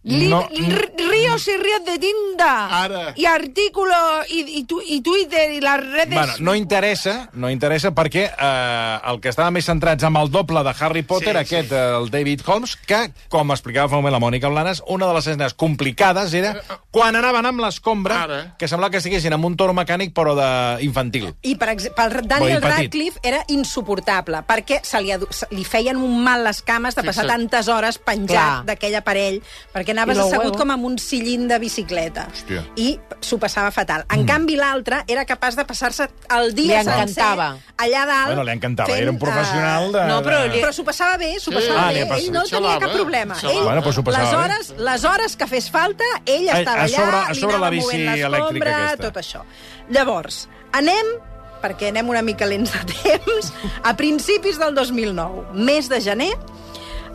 Li- 0.04 0.28
No, 0.28 0.48
ríos 0.48 1.46
y 1.46 1.56
ríos 1.56 1.84
de 1.86 1.98
tinta. 1.98 2.82
Ara. 2.82 3.12
Y 3.14 3.24
artículos 3.24 3.96
y, 4.28 4.40
y, 4.58 4.64
tu- 4.64 4.82
y 4.82 5.00
Twitter 5.00 5.52
y 5.52 5.60
las 5.60 5.78
redes. 5.80 6.08
Bueno, 6.12 6.32
no 6.40 6.54
interessa, 6.56 7.28
no 7.34 7.48
interessa 7.50 7.92
perquè 7.94 8.24
eh, 8.36 8.98
el 9.12 9.20
que 9.20 9.30
estava 9.30 9.52
més 9.54 9.66
centrats 9.68 10.02
amb 10.02 10.18
el 10.18 10.30
doble 10.34 10.64
de 10.66 10.74
Harry 10.80 11.02
Potter, 11.06 11.36
Sí, 11.36 11.38
aquest, 11.44 11.68
sí. 11.68 11.74
eh, 11.76 11.96
el 12.00 12.10
David 12.10 12.42
Holmes, 12.46 12.74
que, 12.76 13.12
com 13.28 13.52
explicava 13.54 13.88
fa 13.88 13.96
un 13.96 14.02
moment 14.02 14.16
la 14.16 14.20
Mònica 14.24 14.48
Blanes, 14.50 14.82
una 14.88 15.06
de 15.06 15.14
les 15.14 15.26
escenes 15.28 15.54
complicades 15.54 16.34
era 16.34 16.56
quan 16.90 17.14
anaven 17.16 17.46
amb 17.46 17.60
l'escombra, 17.62 18.54
que 18.58 18.66
semblava 18.66 18.90
que 18.90 18.98
estiguessin 18.98 19.32
amb 19.38 19.44
un 19.46 19.56
toro 19.56 19.72
mecànic 19.72 20.12
però 20.12 20.34
de 20.34 20.82
infantil. 20.82 21.30
I 21.42 21.54
per 21.54 21.70
el 21.76 22.26
Daniel. 22.26 22.60
Radcliffe 22.62 23.20
era 23.22 23.44
insuportable, 23.48 24.42
perquè 24.48 24.80
se 24.82 25.00
li, 25.00 25.12
se 25.30 25.46
li 25.54 25.64
feien 25.64 25.96
un 25.96 26.18
mal 26.24 26.42
les 26.44 26.60
cames 26.62 26.94
de 26.96 27.02
passar 27.04 27.22
Fixa't. 27.24 27.38
tantes 27.38 27.68
hores 27.68 27.98
penjat 27.98 28.64
d'aquell 28.66 28.94
aparell, 28.98 29.40
perquè 29.72 29.91
anaves 29.92 30.16
I 30.16 30.20
lo 30.20 30.26
assegut 30.26 30.56
com 30.58 30.70
amb 30.74 30.84
un 30.88 30.98
sillín 30.98 31.46
de 31.48 31.58
bicicleta. 31.62 32.26
Hòstia. 32.32 32.64
I 32.76 32.98
s'ho 33.20 33.38
passava 33.38 33.70
fatal. 33.70 34.04
En 34.12 34.24
canvi, 34.26 34.56
l'altre 34.58 35.02
era 35.06 35.24
capaç 35.28 35.54
de 35.56 35.64
passar-se 35.68 36.08
el 36.34 36.54
dia 36.56 36.80
Li 36.82 36.88
sencer 36.90 37.22
encantava. 37.22 37.48
allà 37.78 38.04
dalt... 38.08 38.26
Bueno, 38.32 38.44
li 38.48 38.52
encantava, 38.56 38.88
fent, 38.90 39.02
era 39.04 39.10
un 39.14 39.18
professional 39.22 39.90
de... 39.92 40.04
No, 40.10 40.20
però 40.26 40.42
li- 40.48 40.60
Però 40.60 40.72
s'ho 40.72 40.84
passava 40.84 41.16
bé, 41.20 41.34
s'ho 41.38 41.50
Sí. 41.52 41.56
passava 41.60 41.86
Ah, 41.86 41.92
li 41.92 42.02
bé. 42.04 42.18
Ell 42.18 42.32
no 42.32 42.42
tenia 42.42 42.58
xalava, 42.58 42.78
cap 42.86 42.92
problema. 42.98 43.34
xalava. 43.38 43.58
Ell, 43.58 43.64
Bueno, 43.64 43.82
però 43.82 44.18
les, 44.18 44.30
bé. 44.30 44.36
hores, 44.36 44.74
les 44.78 45.04
hores 45.04 45.36
que 45.36 45.46
fes 45.46 45.70
falta, 45.70 46.04
ell 46.26 46.48
A- 46.48 46.58
estava 46.60 46.82
a 46.82 46.88
sobre- 46.88 47.04
allà, 47.06 47.26
a 47.28 47.32
li 47.32 47.40
sobre 47.40 47.52
la 47.58 47.66
anava 47.66 47.70
bici 47.70 47.84
movent 47.86 48.08
elèctrica 48.08 48.28
l'escombra, 48.28 48.76
aquesta. 48.86 49.10
tot 49.10 49.16
això. 49.22 49.44
Llavors, 49.90 50.48
anem 50.72 51.06
perquè 51.62 51.88
anem 51.92 52.08
una 52.10 52.22
mica 52.26 52.46
lents 52.46 52.72
de 52.72 52.80
temps, 53.02 53.52
a 53.84 53.92
principis 53.96 54.58
del 54.58 54.74
2009, 54.74 55.44
mes 55.54 55.88
de 55.88 56.00
gener, 56.00 56.32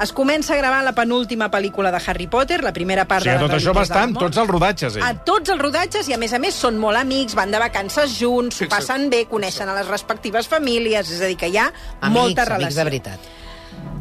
es 0.02 0.12
comença 0.14 0.54
a 0.54 0.58
gravar 0.58 0.84
la 0.86 0.94
penúltima 0.94 1.50
pel·lícula 1.50 1.92
de 1.92 2.02
Harry 2.06 2.28
Potter, 2.28 2.62
la 2.64 2.74
primera 2.74 3.04
O 3.04 3.08
part 3.08 3.24
sigui, 3.24 3.36
de 3.36 3.40
tot 3.46 3.54
les 3.54 3.64
això 3.64 3.74
la 3.74 3.80
bastant, 3.80 4.14
Mort. 4.14 4.26
tots 4.26 4.38
els 4.38 4.50
rodatges, 4.50 4.96
ell. 4.98 5.04
A 5.04 5.14
tots 5.26 5.50
els 5.50 5.62
rodatges, 5.62 6.10
i 6.10 6.14
a 6.14 6.18
més 6.22 6.34
a 6.34 6.40
més 6.40 6.54
són 6.56 6.78
molt 6.78 6.98
amics, 6.98 7.36
van 7.36 7.52
de 7.52 7.60
vacances 7.60 8.18
junts, 8.20 8.58
s'ho 8.62 8.68
passen 8.70 9.10
bé, 9.10 9.26
coneixen 9.26 9.70
a 9.70 9.76
les 9.80 9.88
respectives 9.88 10.48
famílies, 10.48 11.10
és 11.12 11.22
a 11.22 11.28
dir, 11.32 11.38
que 11.38 11.50
hi 11.50 11.58
ha 11.58 11.72
Amics, 11.72 12.14
molta 12.14 12.42
amics 12.44 12.54
relació. 12.54 12.78
de 12.78 12.84
veritat. 12.92 13.20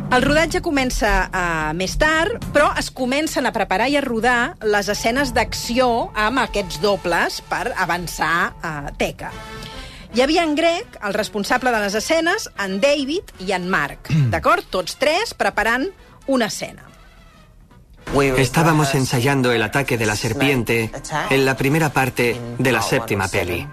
El 0.06 0.22
rodatge 0.22 0.60
comença 0.62 1.08
uh, 1.26 1.72
més 1.74 1.96
tard, 1.98 2.38
però 2.54 2.68
es 2.78 2.92
comencen 2.94 3.46
a 3.48 3.52
preparar 3.52 3.88
i 3.90 3.96
a 3.98 4.00
rodar 4.04 4.54
les 4.62 4.88
escenes 4.88 5.32
d'acció 5.34 6.12
amb 6.14 6.38
aquests 6.44 6.78
dobles 6.80 7.40
per 7.50 7.72
avançar 7.76 8.52
a 8.62 8.92
Teca. 8.96 9.32
Hi 10.16 10.22
havia 10.22 10.44
en 10.44 10.54
Greg, 10.56 10.86
el 11.04 11.12
responsable 11.12 11.70
de 11.70 11.78
les 11.82 11.94
escenes, 11.98 12.46
en 12.64 12.78
David 12.80 13.34
i 13.44 13.50
en 13.52 13.66
Mark, 13.68 14.08
d'acord? 14.32 14.64
Tots 14.72 14.96
tres 14.96 15.34
preparant 15.36 15.84
una 16.32 16.46
escena. 16.48 16.86
Estábamos 18.38 18.94
ensayando 18.94 19.52
el 19.52 19.60
ataque 19.62 19.98
de 19.98 20.06
la 20.06 20.16
serpiente 20.16 20.90
en 21.28 21.44
la 21.44 21.54
primera 21.58 21.90
parte 21.90 22.34
de 22.56 22.72
la 22.72 22.80
séptima 22.80 23.28
peli. 23.28 23.68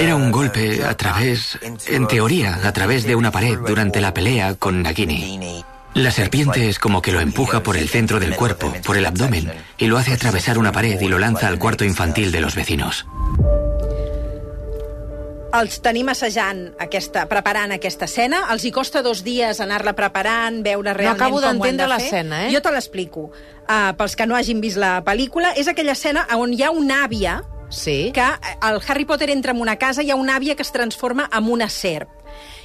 Era 0.00 0.16
un 0.16 0.32
golpe 0.32 0.84
a 0.84 0.96
través, 0.96 1.56
en 1.62 2.08
teoría, 2.08 2.58
a 2.64 2.72
través 2.72 3.04
de 3.04 3.14
una 3.14 3.30
pared 3.30 3.60
durante 3.64 4.00
la 4.00 4.12
pelea 4.12 4.56
con 4.56 4.82
Nagini. 4.82 5.64
La 5.94 6.10
serpiente 6.10 6.68
es 6.68 6.80
como 6.80 7.00
que 7.00 7.12
lo 7.12 7.20
empuja 7.20 7.62
por 7.62 7.76
el 7.76 7.88
centro 7.88 8.18
del 8.18 8.34
cuerpo, 8.34 8.74
por 8.84 8.96
el 8.96 9.06
abdomen, 9.06 9.52
y 9.78 9.86
lo 9.86 9.98
hace 9.98 10.14
atravesar 10.14 10.58
una 10.58 10.72
pared 10.72 11.00
y 11.00 11.06
lo 11.06 11.20
lanza 11.20 11.46
al 11.46 11.60
cuarto 11.60 11.84
infantil 11.84 12.32
de 12.32 12.40
los 12.40 12.56
vecinos. 12.56 13.06
Els 15.48 15.78
tenim 15.80 16.10
assajant 16.12 16.58
aquesta, 16.78 17.22
preparant 17.28 17.72
aquesta 17.72 18.04
escena. 18.04 18.42
Els 18.52 18.66
hi 18.68 18.72
costa 18.74 19.00
dos 19.02 19.22
dies 19.24 19.62
anar-la 19.64 19.94
preparant, 19.96 20.58
veure 20.64 20.92
realment 20.92 21.16
acabo 21.22 21.40
com 21.40 21.62
ho 21.62 21.64
han 21.64 21.78
de 21.78 21.84
fer. 21.86 21.88
l'escena, 21.94 22.40
eh? 22.46 22.50
Jo 22.52 22.60
te 22.60 22.72
l'explico. 22.74 23.30
Uh, 23.64 23.94
pels 23.96 24.14
que 24.16 24.26
no 24.28 24.36
hagin 24.36 24.60
vist 24.60 24.76
la 24.76 24.98
pel·lícula, 25.04 25.54
és 25.56 25.68
aquella 25.68 25.92
escena 25.96 26.26
on 26.36 26.52
hi 26.52 26.62
ha 26.62 26.70
una 26.70 27.04
àvia 27.06 27.38
Sí. 27.70 28.10
que 28.14 28.20
eh, 28.20 28.56
el 28.68 28.80
Harry 28.88 29.04
Potter 29.04 29.30
entra 29.30 29.52
en 29.52 29.60
una 29.60 29.76
casa 29.76 30.02
i 30.02 30.06
hi 30.06 30.10
ha 30.10 30.16
una 30.16 30.36
àvia 30.36 30.54
que 30.56 30.62
es 30.62 30.72
transforma 30.72 31.28
en 31.32 31.48
una 31.52 31.68
serp. 31.68 32.08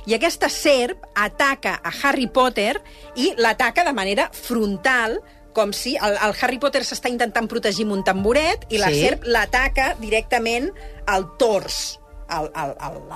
I 0.06 0.14
aquesta 0.16 0.50
serp 0.50 1.04
ataca 1.16 1.80
a 1.84 1.92
Harry 2.04 2.28
Potter 2.28 2.82
i 3.16 3.34
l'ataca 3.38 3.84
de 3.86 3.94
manera 3.94 4.30
frontal, 4.34 5.22
com 5.54 5.72
si 5.72 5.96
el, 5.96 6.18
el 6.20 6.36
Harry 6.42 6.58
Potter 6.60 6.84
s'està 6.84 7.08
intentant 7.12 7.48
protegir 7.48 7.84
amb 7.88 7.94
un 8.00 8.04
tamboret 8.04 8.66
i 8.70 8.78
la 8.78 8.90
Sí. 8.92 9.04
serp 9.06 9.24
l'ataca 9.24 9.96
directament 10.00 10.72
al 11.08 11.30
tors 11.38 12.00
a 12.28 12.42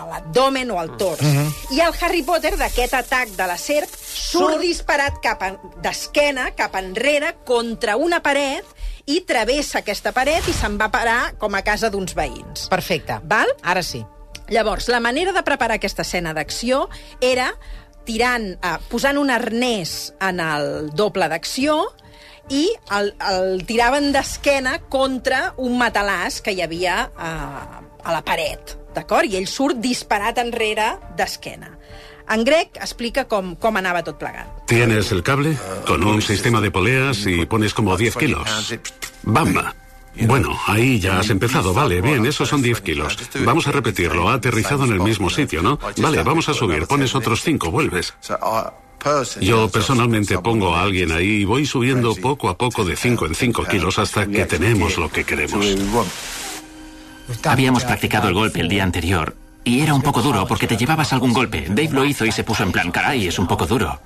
l'abdomen 0.08 0.72
o 0.72 0.80
al 0.80 0.96
tors. 0.98 1.22
I 1.72 1.80
el 1.82 1.94
Harry 2.02 2.24
Potter, 2.24 2.56
d'aquest 2.58 2.94
atac 2.94 3.30
de 3.38 3.48
la 3.48 3.58
serp, 3.58 3.90
surt 3.94 4.60
disparat 4.62 5.20
cap 5.24 5.42
en- 5.44 5.60
d'esquena, 5.84 6.52
cap 6.56 6.76
enrere, 6.76 7.36
contra 7.46 7.96
una 7.98 8.22
paret, 8.24 8.66
i 9.08 9.22
travessa 9.24 9.80
aquesta 9.80 10.12
paret 10.12 10.44
i 10.50 10.54
se'n 10.54 10.78
va 10.78 10.90
parar 10.92 11.38
com 11.40 11.56
a 11.56 11.62
casa 11.64 11.90
d'uns 11.90 12.14
veïns. 12.16 12.68
Perfecte. 12.68 13.20
Val? 13.24 13.48
Ara 13.64 13.82
sí. 13.84 14.04
Llavors, 14.50 14.88
la 14.90 15.00
manera 15.00 15.32
de 15.34 15.44
preparar 15.44 15.76
aquesta 15.78 16.02
escena 16.04 16.34
d'acció 16.34 16.90
era 17.22 17.54
tirant, 18.08 18.54
eh, 18.64 18.78
posant 18.90 19.18
un 19.20 19.30
arnès 19.30 20.14
en 20.24 20.40
el 20.40 20.90
doble 20.96 21.28
d'acció 21.28 21.94
i 22.50 22.70
el, 22.96 23.14
el 23.32 23.66
tiraven 23.68 24.14
d'esquena 24.14 24.78
contra 24.88 25.54
un 25.58 25.76
matalàs 25.80 26.40
que 26.42 26.52
hi 26.56 26.62
havia 26.64 27.10
eh, 27.12 27.84
a 28.08 28.12
la 28.16 28.22
paret, 28.24 28.78
d'acord? 28.98 29.30
I 29.30 29.39
ell 29.39 29.50
surt 29.50 29.80
disparat 29.84 30.42
enrere 30.42 30.96
d'esquena. 31.18 31.75
En 32.27 32.44
Greg 32.44 32.75
explica 32.84 33.24
com, 33.32 33.54
com 33.56 33.77
anava 33.80 34.04
tot 34.04 34.18
plegat. 34.20 34.66
Tienes 34.68 35.13
el 35.16 35.24
cable 35.24 35.56
con 35.88 36.04
un 36.04 36.22
sistema 36.22 36.60
de 36.60 36.72
poleas 36.72 37.25
y 37.25 37.46
pones 37.46 37.74
como 37.74 37.96
10 37.96 38.18
kilos. 38.18 38.75
¡Bamba! 39.24 39.74
Bueno, 40.25 40.60
ahí 40.66 41.00
ya 41.00 41.20
has 41.20 41.30
empezado. 41.30 41.74
Vale, 41.74 42.01
bien, 42.01 42.25
esos 42.25 42.50
son 42.50 42.62
10 42.62 42.82
kilos. 42.82 43.18
Vamos 43.46 43.68
a 43.68 43.72
repetirlo. 43.72 44.30
Ha 44.30 44.34
aterrizado 44.34 44.86
en 44.86 44.94
el 44.94 45.00
mismo 45.00 45.30
sitio, 45.30 45.62
¿no? 45.62 45.80
Vale, 45.98 46.24
vamos 46.24 46.50
a 46.50 46.54
subir. 46.54 46.88
Pones 46.88 47.13
otros 47.16 47.42
5, 47.44 47.72
vuelves. 47.72 48.13
Yo 49.39 49.70
personalmente 49.70 50.38
pongo 50.39 50.75
a 50.75 50.82
alguien 50.82 51.12
ahí 51.12 51.42
y 51.42 51.46
voy 51.46 51.66
subiendo 51.66 52.16
poco 52.16 52.50
a 52.50 52.58
poco 52.58 52.84
de 52.84 52.96
5 52.96 53.27
en 53.27 53.36
5 53.36 53.66
kilos 53.66 54.00
hasta 54.00 54.27
que 54.27 54.46
tenemos 54.46 54.98
lo 54.98 55.10
que 55.10 55.24
queremos. 55.24 55.66
Habíamos 57.43 57.84
practicado 57.84 58.27
el 58.27 58.34
golpe 58.34 58.60
el 58.60 58.69
día 58.69 58.84
anterior 58.84 59.36
y 59.63 59.81
era 59.81 59.93
un 59.93 60.01
poco 60.01 60.22
duro 60.22 60.48
porque 60.48 60.67
te 60.67 60.77
llevabas 60.77 61.12
algún 61.12 61.34
golpe. 61.34 61.65
Dave 61.67 61.89
lo 61.91 62.05
hizo 62.05 62.25
y 62.25 62.31
se 62.31 62.43
puso 62.43 62.63
en 62.63 62.72
plan, 62.72 62.91
caray, 62.91 63.27
es 63.27 63.38
un 63.38 63.48
poco 63.48 63.65
duro. 63.65 64.00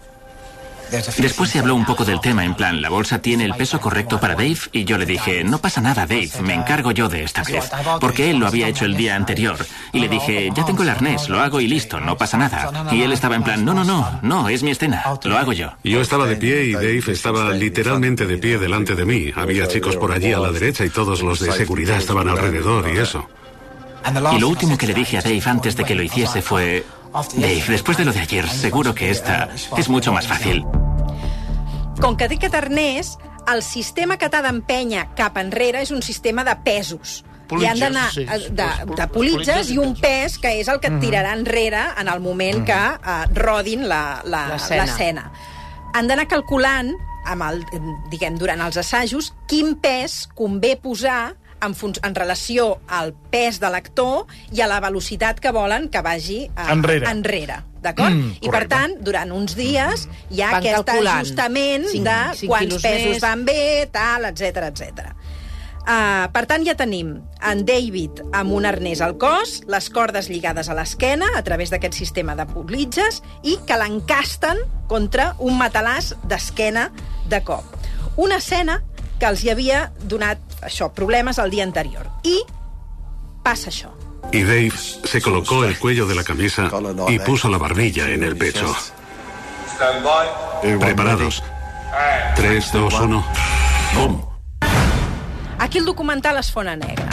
Después 1.17 1.50
se 1.50 1.60
habló 1.60 1.75
un 1.75 1.86
poco 1.86 2.05
del 2.05 2.19
tema, 2.19 2.43
en 2.43 2.55
plan, 2.55 2.81
la 2.81 2.89
bolsa 2.89 3.21
tiene 3.21 3.45
el 3.45 3.53
peso 3.53 3.79
correcto 3.79 4.19
para 4.19 4.36
Dave 4.36 4.57
y 4.71 4.83
yo 4.83 4.98
le 4.98 5.05
dije, 5.05 5.43
no 5.43 5.60
pasa 5.60 5.81
nada, 5.81 6.05
Dave, 6.05 6.29
me 6.43 6.53
encargo 6.53 6.91
yo 6.91 7.07
de 7.10 7.24
esta 7.24 7.43
vez. 7.43 7.69
Porque 8.00 8.29
él 8.29 8.38
lo 8.38 8.48
había 8.48 8.67
hecho 8.67 8.86
el 8.86 8.95
día 8.95 9.15
anterior. 9.15 9.57
Y 9.93 10.00
le 10.00 10.10
dije, 10.10 10.50
ya 10.55 10.65
tengo 10.65 10.83
el 10.83 10.89
arnés, 10.89 11.29
lo 11.29 11.39
hago 11.39 11.62
y 11.62 11.67
listo, 11.67 12.00
no 12.00 12.17
pasa 12.17 12.38
nada. 12.38 12.88
Y 12.91 13.01
él 13.01 13.12
estaba 13.12 13.36
en 13.36 13.43
plan, 13.43 13.63
no, 13.63 13.74
no, 13.74 13.83
no, 13.83 14.19
no, 14.21 14.50
es 14.50 14.63
mi 14.63 14.71
escena, 14.71 15.03
lo 15.24 15.38
hago 15.38 15.53
yo. 15.53 15.71
Yo 15.83 16.01
estaba 16.01 16.25
de 16.25 16.36
pie 16.36 16.65
y 16.65 16.74
Dave 16.74 17.03
estaba 17.07 17.51
literalmente 17.51 18.25
de 18.25 18.38
pie 18.38 18.57
delante 18.57 18.95
de 18.95 19.05
mí. 19.05 19.31
Había 19.36 19.67
chicos 19.67 19.95
por 19.95 20.12
allí 20.12 20.33
a 20.33 20.39
la 20.39 20.51
derecha 20.51 20.86
y 20.86 20.89
todos 20.89 21.21
los 21.21 21.39
de 21.39 21.51
seguridad 21.51 21.98
estaban 21.98 22.27
alrededor 22.27 22.89
y 22.93 22.98
eso. 22.98 23.27
Y 24.36 24.39
lo 24.39 24.50
último 24.50 24.77
que 24.77 24.88
le 24.88 24.93
dije 24.93 25.17
a 25.17 25.21
Dave 25.21 25.41
antes 25.45 25.75
de 25.75 25.83
que 25.83 25.95
lo 25.95 26.01
hiciese 26.01 26.41
fue, 26.41 26.83
Dave, 27.36 27.63
después 27.68 27.98
de 27.98 28.06
lo 28.06 28.13
de 28.13 28.20
ayer, 28.22 28.48
seguro 28.48 28.96
que 28.96 29.10
esta 29.10 29.50
es 29.77 29.89
mucho 29.89 30.13
más 30.13 30.27
fácil. 30.27 30.63
Com 32.01 32.15
que 32.18 32.25
aquest 32.25 32.56
arnès, 32.56 33.18
el 33.51 33.62
sistema 33.62 34.18
que 34.18 34.30
t'ha 34.32 34.39
d'empènyer 34.41 35.10
cap 35.18 35.36
enrere 35.38 35.82
és 35.84 35.91
un 35.91 36.01
sistema 36.01 36.44
de 36.48 36.56
pesos. 36.65 37.22
I 37.51 37.65
han 37.68 37.75
Politges, 37.75 37.80
d'anar 37.82 38.12
sí. 38.13 38.22
eh, 38.24 38.39
de, 38.50 38.63
de 38.63 38.86
pol- 38.88 39.10
politges 39.12 39.12
politges 39.12 39.72
i 39.75 39.77
un 39.77 39.94
pes 40.00 40.38
que 40.39 40.53
és 40.62 40.70
el 40.72 40.80
que 40.80 40.88
et 40.88 41.00
tirarà 41.03 41.34
enrere 41.36 41.82
en 42.00 42.08
el 42.08 42.22
moment 42.24 42.63
que 42.65 42.77
uh, 42.80 43.25
rodin 43.36 43.84
la- 43.89 44.22
la- 44.24 44.48
L'escena. 44.53 44.86
l'escena. 44.86 45.25
Han 45.94 46.08
d'anar 46.08 46.30
calculant 46.32 46.94
amb 47.27 47.44
el, 47.44 47.60
diguem, 48.10 48.38
durant 48.39 48.62
els 48.63 48.77
assajos 48.80 49.34
quin 49.51 49.75
pes 49.84 50.30
convé 50.34 50.77
posar 50.80 51.36
en, 51.62 51.75
fun 51.75 51.94
en 52.03 52.15
relació 52.15 52.80
al 52.88 53.13
pes 53.32 53.60
de 53.60 53.70
l'actor 53.70 54.25
i 54.51 54.62
a 54.62 54.68
la 54.68 54.80
velocitat 54.82 55.39
que 55.39 55.51
volen 55.51 55.89
que 55.89 56.01
vagi 56.01 56.44
eh, 56.46 56.72
Enrere. 56.72 57.08
enrere 57.10 57.60
d'acord? 57.82 58.13
Mm, 58.13 58.32
I 58.38 58.39
per 58.39 58.50
correcte. 58.51 58.75
tant, 58.75 58.96
durant 59.01 59.32
uns 59.32 59.56
dies 59.58 60.08
hi 60.30 60.41
ha 60.41 60.51
Van 60.51 60.60
aquest 60.62 60.86
calculant. 60.86 61.15
ajustament 61.22 61.86
Cinc- 61.89 62.06
de 62.06 62.20
cinc 62.38 62.50
quants 62.51 62.65
quilos 62.68 62.82
pesos 62.84 63.08
més. 63.15 63.22
van 63.22 63.46
bé, 63.46 63.89
tal, 63.91 64.25
etc 64.25 64.68
etc. 64.70 65.15
Uh, 65.82 66.27
per 66.30 66.44
tant, 66.46 66.62
ja 66.62 66.75
tenim 66.77 67.15
en 67.41 67.63
David 67.65 68.20
amb 68.38 68.53
un 68.53 68.68
arnès 68.70 69.00
al 69.01 69.15
cos, 69.18 69.63
les 69.65 69.88
cordes 69.89 70.27
lligades 70.30 70.70
a 70.70 70.75
l'esquena 70.77 71.25
a 71.36 71.41
través 71.41 71.72
d'aquest 71.74 71.96
sistema 71.98 72.36
de 72.38 72.46
politges 72.46 73.24
i 73.41 73.56
que 73.65 73.80
l'encasten 73.82 74.62
contra 74.88 75.32
un 75.39 75.58
matalàs 75.58 76.13
d'esquena 76.30 76.91
de 77.34 77.41
cop. 77.44 77.65
Una 78.15 78.38
escena 78.38 78.84
que 79.21 79.29
els 79.29 79.43
hi 79.45 79.51
havia 79.53 79.83
donat 80.09 80.63
això 80.65 80.89
problemes 80.97 81.37
el 81.37 81.51
dia 81.53 81.61
anterior. 81.67 82.07
I 82.25 82.39
passa 83.45 83.69
això. 83.69 83.91
Y 84.31 84.41
Dave 84.43 84.73
se 84.73 85.21
colocó 85.21 85.63
el 85.63 85.77
cuello 85.77 86.07
de 86.07 86.15
la 86.15 86.23
camisa 86.23 86.71
y 87.07 87.19
puso 87.19 87.49
la 87.49 87.59
barbilla 87.59 88.09
en 88.09 88.23
el 88.23 88.35
pecho. 88.35 88.73
Preparados. 90.79 91.43
3, 92.35 92.71
2, 92.73 92.93
1. 92.93 93.25
¡Bum! 93.95 94.21
Aquí 95.59 95.77
el 95.77 95.85
documental 95.85 96.37
es 96.37 96.51
fona 96.51 96.75
negra. 96.75 97.09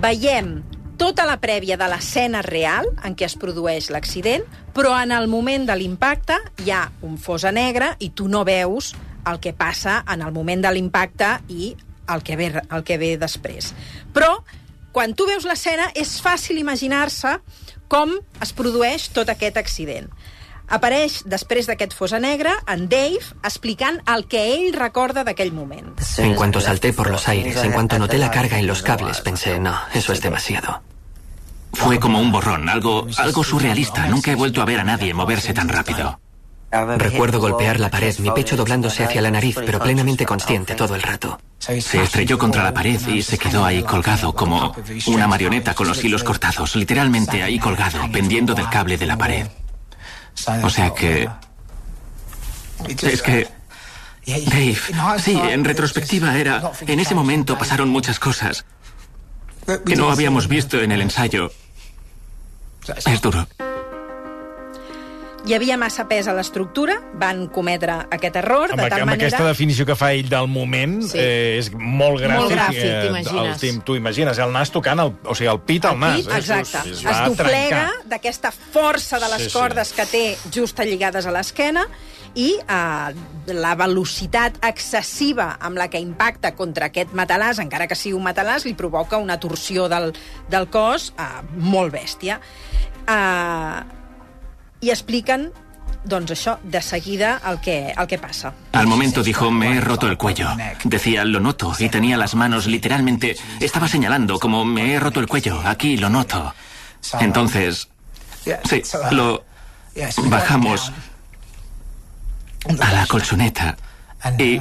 Veiem 0.00 0.62
tota 0.98 1.26
la 1.26 1.38
prèvia 1.38 1.76
de 1.78 1.86
l'escena 1.86 2.42
real 2.42 2.88
en 3.04 3.14
què 3.14 3.28
es 3.28 3.36
produeix 3.38 3.90
l'accident, 3.90 4.42
però 4.74 4.96
en 4.98 5.12
el 5.14 5.28
moment 5.28 5.68
de 5.68 5.76
l'impacte 5.78 6.40
hi 6.64 6.72
ha 6.74 6.88
un 7.02 7.18
fosa 7.18 7.52
negre 7.52 7.92
i 8.00 8.10
tu 8.10 8.26
no 8.26 8.42
veus 8.48 8.94
el 9.28 9.40
que 9.40 9.52
passa 9.52 10.02
en 10.10 10.22
el 10.22 10.32
moment 10.32 10.64
de 10.64 10.72
l'impacte 10.72 11.38
i 11.48 11.72
el 12.12 12.22
que 12.26 12.36
ve, 12.36 12.50
el 12.58 12.84
que 12.84 12.98
ve 12.98 13.14
després. 13.20 13.72
Però, 14.14 14.42
quan 14.92 15.14
tu 15.16 15.26
veus 15.28 15.46
l'escena, 15.48 15.90
és 15.94 16.18
fàcil 16.22 16.60
imaginar-se 16.60 17.38
com 17.92 18.14
es 18.42 18.54
produeix 18.56 19.10
tot 19.12 19.30
aquest 19.32 19.58
accident. 19.60 20.08
Apareix, 20.72 21.18
després 21.28 21.66
d'aquest 21.68 21.92
fosa 21.92 22.16
negre, 22.22 22.52
en 22.70 22.86
Dave 22.88 23.20
explicant 23.44 23.98
el 24.08 24.24
que 24.30 24.40
ell 24.54 24.70
recorda 24.72 25.24
d'aquell 25.26 25.52
moment. 25.52 25.92
En 26.18 26.34
cuanto 26.34 26.62
salté 26.64 26.92
por 26.92 27.10
los 27.10 27.28
aires, 27.28 27.58
en 27.62 27.72
cuanto 27.72 27.98
noté 27.98 28.16
la 28.18 28.30
carga 28.30 28.58
en 28.58 28.66
los 28.66 28.82
cables, 28.82 29.20
pensé, 29.20 29.58
no, 29.58 29.76
eso 29.92 30.12
es 30.12 30.22
demasiado. 30.22 30.80
Fue 31.74 31.98
como 31.98 32.20
un 32.20 32.32
borrón, 32.32 32.68
algo, 32.68 33.06
algo 33.18 33.44
surrealista. 33.44 34.06
Nunca 34.06 34.30
he 34.30 34.34
vuelto 34.34 34.62
a 34.62 34.64
ver 34.64 34.80
a 34.80 34.84
nadie 34.84 35.14
moverse 35.14 35.52
tan 35.52 35.68
rápido. 35.68 36.21
Recuerdo 36.72 37.38
golpear 37.38 37.78
la 37.78 37.90
pared, 37.90 38.16
mi 38.18 38.30
pecho 38.30 38.56
doblándose 38.56 39.04
hacia 39.04 39.20
la 39.20 39.30
nariz, 39.30 39.56
pero 39.66 39.78
plenamente 39.78 40.24
consciente 40.24 40.74
todo 40.74 40.94
el 40.94 41.02
rato. 41.02 41.38
Se 41.58 42.02
estrelló 42.02 42.38
contra 42.38 42.64
la 42.64 42.72
pared 42.72 42.98
y 43.08 43.22
se 43.22 43.36
quedó 43.36 43.64
ahí 43.64 43.82
colgado 43.82 44.32
como 44.34 44.74
una 45.06 45.28
marioneta 45.28 45.74
con 45.74 45.86
los 45.86 46.02
hilos 46.02 46.24
cortados, 46.24 46.74
literalmente 46.74 47.42
ahí 47.42 47.58
colgado, 47.58 48.10
pendiendo 48.10 48.54
del 48.54 48.68
cable 48.70 48.96
de 48.96 49.06
la 49.06 49.18
pared. 49.18 49.46
O 50.62 50.70
sea 50.70 50.94
que... 50.94 51.28
Es 53.02 53.20
que... 53.20 53.48
Dave, 54.24 54.78
sí, 55.18 55.38
en 55.38 55.64
retrospectiva 55.64 56.38
era... 56.38 56.72
En 56.86 57.00
ese 57.00 57.14
momento 57.14 57.58
pasaron 57.58 57.90
muchas 57.90 58.18
cosas 58.18 58.64
que 59.84 59.94
no 59.94 60.10
habíamos 60.10 60.48
visto 60.48 60.80
en 60.80 60.90
el 60.90 61.02
ensayo. 61.02 61.52
Es 63.04 63.20
duro. 63.20 63.46
Hi 65.42 65.56
havia 65.56 65.74
massa 65.74 66.04
pes 66.06 66.28
a 66.30 66.32
l'estructura, 66.36 66.94
van 67.18 67.48
cometre 67.50 67.96
aquest 68.14 68.36
error, 68.38 68.70
Amb, 68.70 68.78
de 68.78 68.84
amb 68.84 68.92
tal 68.94 69.00
manera... 69.08 69.26
aquesta 69.26 69.46
definició 69.48 69.82
que 69.88 69.96
fa 69.98 70.12
ell 70.14 70.28
del 70.30 70.46
moment, 70.46 71.00
Sí. 71.02 71.18
eh, 71.18 71.56
és 71.58 71.72
molt 71.74 72.20
gràfic. 72.22 72.36
Molt 72.38 72.52
gràfic, 72.54 72.84
eh, 72.84 73.00
t'imagines. 73.08 73.80
T'ho 73.82 73.96
imagines, 73.98 74.38
el 74.38 74.52
nas 74.54 74.70
tocant, 74.70 75.00
el, 75.02 75.10
o 75.26 75.34
sigui, 75.34 75.48
el 75.50 75.58
pit 75.66 75.88
al 75.90 75.98
nas. 75.98 76.20
Pit, 76.20 76.28
eh? 76.30 76.36
exacte. 76.38 76.82
Es, 76.92 77.00
Es, 77.00 77.02
va 77.04 77.24
doblega 77.26 77.88
d'aquesta 78.06 78.52
força 78.52 79.18
de 79.18 79.28
les 79.32 79.42
Sí, 79.42 79.48
sí, 79.48 79.50
sí. 79.50 79.58
cordes 79.58 79.92
que 79.96 80.06
té 80.06 80.22
just 80.54 80.78
lligades 80.78 81.26
a 81.26 81.32
l'esquena 81.34 81.88
i 82.38 82.52
eh, 82.62 83.14
la 83.52 83.72
velocitat 83.74 84.60
excessiva 84.64 85.56
amb 85.60 85.76
la 85.76 85.88
que 85.90 85.98
impacta 85.98 86.54
contra 86.54 86.86
aquest 86.86 87.10
matalàs, 87.18 87.58
encara 87.58 87.88
que 87.90 87.98
sigui 87.98 88.14
un 88.14 88.22
matalàs, 88.22 88.62
li 88.64 88.74
provoca 88.78 89.18
una 89.18 89.40
torsió 89.40 89.88
del, 89.90 90.12
del 90.48 90.70
cos 90.70 91.10
eh, 91.18 91.42
molt 91.58 91.92
bèstia. 91.92 92.38
Eh, 93.08 93.98
I 94.82 94.90
expliquen 94.90 95.52
doncs 96.04 96.32
això, 96.34 96.56
de 96.64 96.80
seguida 96.82 97.40
el 97.46 97.60
que, 97.62 97.94
el 97.94 98.06
que 98.10 98.18
passa. 98.18 98.52
Al 98.72 98.88
momento 98.88 99.22
dijo, 99.22 99.50
me 99.50 99.76
he 99.76 99.80
roto 99.80 100.08
el 100.08 100.16
cuello. 100.16 100.48
Decía, 100.82 101.24
lo 101.24 101.38
noto, 101.38 101.72
y 101.78 101.88
tenía 101.88 102.16
las 102.16 102.34
manos 102.34 102.66
literalmente... 102.66 103.36
Estaba 103.60 103.86
señalando 103.86 104.38
como, 104.40 104.64
me 104.64 104.94
he 104.94 105.00
roto 105.00 105.20
el 105.20 105.28
cuello, 105.28 105.60
aquí 105.64 105.96
lo 105.96 106.10
noto. 106.10 106.52
Entonces, 107.20 107.88
sí, 108.64 108.82
lo 109.12 109.44
bajamos 110.24 110.92
a 112.80 112.92
la 112.92 113.06
colchoneta 113.06 113.76
y 114.38 114.60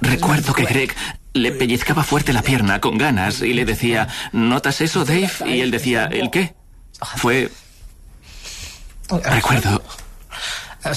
recuerdo 0.00 0.52
que 0.54 0.64
Greg 0.64 0.94
le 1.32 1.52
pellizcaba 1.52 2.02
fuerte 2.02 2.32
la 2.32 2.42
pierna 2.42 2.80
con 2.80 2.96
ganas 2.96 3.42
y 3.42 3.52
le 3.52 3.64
decía, 3.64 4.08
¿notas 4.32 4.80
eso, 4.80 5.04
Dave? 5.04 5.30
Y 5.46 5.60
él 5.60 5.70
decía, 5.70 6.06
¿el 6.06 6.30
qué? 6.30 6.54
Fue... 7.16 7.50
Recuerdo... 9.10 9.82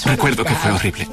Recuerdo 0.05 0.43
que 0.43 0.55
fue 0.55 0.71
horrible. 0.71 1.07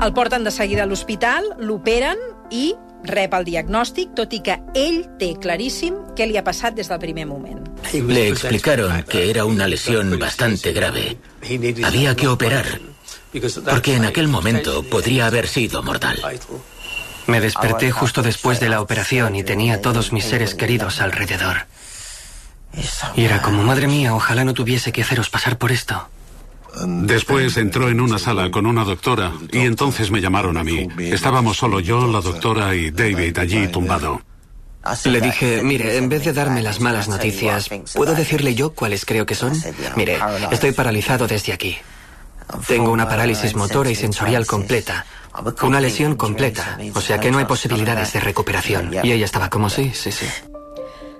El 0.00 0.12
porten 0.12 0.42
de 0.44 0.50
seguida 0.50 0.82
a 0.82 0.86
l'hospital, 0.90 1.44
l'operen 1.62 2.18
i 2.50 2.72
rep 3.06 3.34
el 3.38 3.44
diagnòstic, 3.46 4.14
tot 4.18 4.32
i 4.34 4.40
que 4.42 4.56
ell 4.74 5.04
té 5.20 5.34
claríssim 5.40 6.00
què 6.18 6.26
li 6.26 6.38
ha 6.40 6.42
passat 6.44 6.74
des 6.74 6.90
del 6.90 6.98
primer 6.98 7.28
moment. 7.30 7.62
Le 7.92 8.26
explicaron 8.28 9.04
que 9.08 9.28
era 9.30 9.44
una 9.44 9.68
lesión 9.68 10.18
bastante 10.18 10.72
grave. 10.72 11.16
Había 11.84 12.16
que 12.16 12.26
operar, 12.26 12.66
porque 13.70 13.94
en 13.94 14.04
aquel 14.04 14.28
momento 14.28 14.82
podría 14.82 15.26
haber 15.26 15.46
sido 15.46 15.82
mortal. 15.82 16.18
Me 17.26 17.40
desperté 17.40 17.90
justo 17.90 18.22
después 18.22 18.60
de 18.60 18.68
la 18.68 18.80
operación 18.80 19.36
y 19.36 19.44
tenía 19.44 19.74
a 19.74 19.80
todos 19.80 20.12
mis 20.12 20.24
seres 20.24 20.54
queridos 20.54 21.00
alrededor. 21.00 21.66
Y 23.16 23.24
era 23.24 23.42
como, 23.42 23.62
madre 23.62 23.86
mía, 23.86 24.14
ojalá 24.14 24.44
no 24.44 24.54
tuviese 24.54 24.92
que 24.92 25.02
haceros 25.02 25.30
pasar 25.30 25.58
por 25.58 25.72
esto. 25.72 26.08
Después 26.86 27.56
entró 27.56 27.88
en 27.88 28.00
una 28.00 28.18
sala 28.18 28.50
con 28.50 28.66
una 28.66 28.84
doctora 28.84 29.32
y 29.52 29.60
entonces 29.60 30.10
me 30.10 30.20
llamaron 30.20 30.56
a 30.56 30.64
mí. 30.64 30.88
Estábamos 30.98 31.56
solo 31.56 31.80
yo, 31.80 32.06
la 32.06 32.20
doctora 32.20 32.74
y 32.74 32.90
David 32.90 33.38
allí 33.38 33.68
tumbado. 33.68 34.20
Le 35.04 35.20
dije, 35.20 35.62
mire, 35.62 35.96
en 35.96 36.08
vez 36.08 36.24
de 36.24 36.32
darme 36.32 36.62
las 36.62 36.80
malas 36.80 37.08
noticias, 37.08 37.70
¿puedo 37.94 38.14
decirle 38.14 38.54
yo 38.54 38.74
cuáles 38.74 39.04
creo 39.04 39.24
que 39.24 39.34
son? 39.34 39.52
Mire, 39.96 40.18
estoy 40.50 40.72
paralizado 40.72 41.26
desde 41.26 41.52
aquí. 41.52 41.78
Tengo 42.66 42.90
una 42.90 43.08
parálisis 43.08 43.54
motora 43.54 43.90
y 43.90 43.94
sensorial 43.94 44.46
completa. 44.46 45.06
Una 45.62 45.80
lesión 45.80 46.16
completa. 46.16 46.78
O 46.94 47.00
sea 47.00 47.18
que 47.18 47.30
no 47.30 47.38
hay 47.38 47.44
posibilidades 47.46 48.12
de 48.12 48.20
recuperación. 48.20 48.90
Y 49.02 49.12
ella 49.12 49.24
estaba 49.24 49.48
como, 49.48 49.70
sí, 49.70 49.92
sí, 49.94 50.12
sí. 50.12 50.26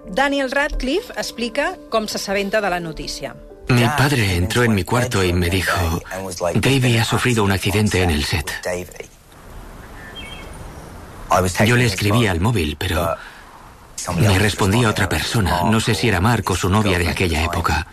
Daniel 0.06 0.50
Radcliffe 0.50 1.12
explica 1.16 1.76
com 1.90 2.06
s'assabenta 2.06 2.60
de 2.60 2.70
la 2.70 2.80
notícia. 2.80 3.34
Mi 3.68 3.84
padre 3.96 4.36
entró 4.36 4.62
en 4.62 4.74
mi 4.74 4.84
cuarto 4.84 5.24
y 5.24 5.32
me 5.32 5.48
dijo, 5.48 6.02
Davey 6.54 6.98
ha 6.98 7.04
sufrido 7.04 7.42
un 7.44 7.52
accidente 7.52 8.02
en 8.02 8.10
el 8.10 8.24
set. 8.24 8.50
Yo 11.66 11.76
le 11.76 11.86
escribía 11.86 12.30
al 12.30 12.40
móvil, 12.40 12.76
pero 12.78 13.16
me 14.16 14.38
respondía 14.38 14.90
otra 14.90 15.08
persona. 15.08 15.62
No 15.64 15.80
sé 15.80 15.94
si 15.94 16.08
era 16.08 16.20
Mark 16.20 16.44
o 16.50 16.56
su 16.56 16.68
novia 16.68 16.98
de 16.98 17.08
aquella 17.08 17.42
época. 17.42 17.86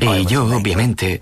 Y 0.00 0.26
yo, 0.26 0.44
obviamente, 0.44 1.20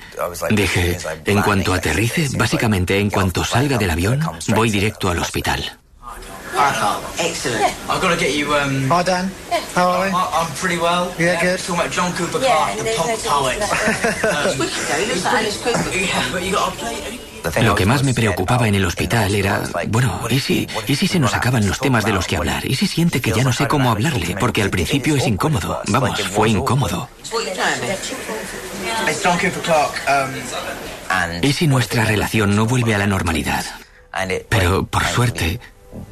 dije, 0.51 0.99
en 1.27 1.43
cuanto 1.43 1.75
aterrice, 1.75 2.29
básicamente 2.37 2.99
en 2.99 3.11
cuanto 3.11 3.45
salga 3.45 3.79
del 3.79 3.91
avión, 3.91 4.21
voy 4.49 4.71
directo 4.71 5.11
al 5.11 5.19
hospital. 5.19 5.78
Excellent. 7.19 7.63
I've 7.89 8.01
got 8.03 8.11
to 8.11 8.17
get 8.17 8.35
you. 8.35 8.55
Um, 8.55 8.89
Hi 8.89 9.03
Dan. 9.03 9.31
How 9.75 9.91
are 9.91 10.07
we? 10.07 10.13
I'm 10.13 10.51
pretty 10.57 10.79
well. 10.79 11.15
Yeah, 11.19 11.41
good. 11.41 11.59
Talking 11.61 11.75
about 11.77 11.93
John 11.93 12.13
Cooper 12.15 12.39
Clarke, 12.39 12.79
the 12.79 12.95
pop 12.97 13.07
poet. 13.25 13.59
Yeah, 13.59 13.73
play. 16.77 17.29
Lo 17.63 17.75
que 17.75 17.87
más 17.87 18.03
me 18.03 18.15
preocupaba 18.15 18.69
en 18.69 18.75
el 18.75 18.85
hospital 18.85 19.35
era, 19.35 19.63
bueno, 19.89 20.21
¿y 20.29 20.41
si, 20.41 20.67
¿y 20.87 20.97
si 20.97 21.07
se 21.07 21.19
nos 21.19 21.35
acaban 21.35 21.67
los 21.67 21.79
temas 21.79 22.05
de 22.05 22.13
los 22.13 22.27
que 22.27 22.37
hablar? 22.37 22.67
¿Y 22.67 22.75
si 22.75 22.87
siente 22.87 23.21
que 23.21 23.33
ya 23.33 23.45
no 23.45 23.53
sé 23.53 23.69
cómo 23.69 23.91
hablarle? 23.91 24.37
Porque 24.39 24.63
al 24.63 24.71
principio 24.71 25.17
es 25.17 25.27
incómodo. 25.27 25.81
Vamos, 25.89 26.21
fue 26.23 26.51
incómodo. 26.51 27.09
Um, 31.11 31.45
¿Y 31.45 31.53
si 31.53 31.67
nuestra 31.67 32.05
relación 32.05 32.55
no 32.57 32.67
vuelve 32.67 32.95
a 32.95 32.99
la 32.99 33.07
normalidad? 33.07 33.65
Pero, 34.49 34.85
por 34.85 35.05
suerte, 35.05 35.61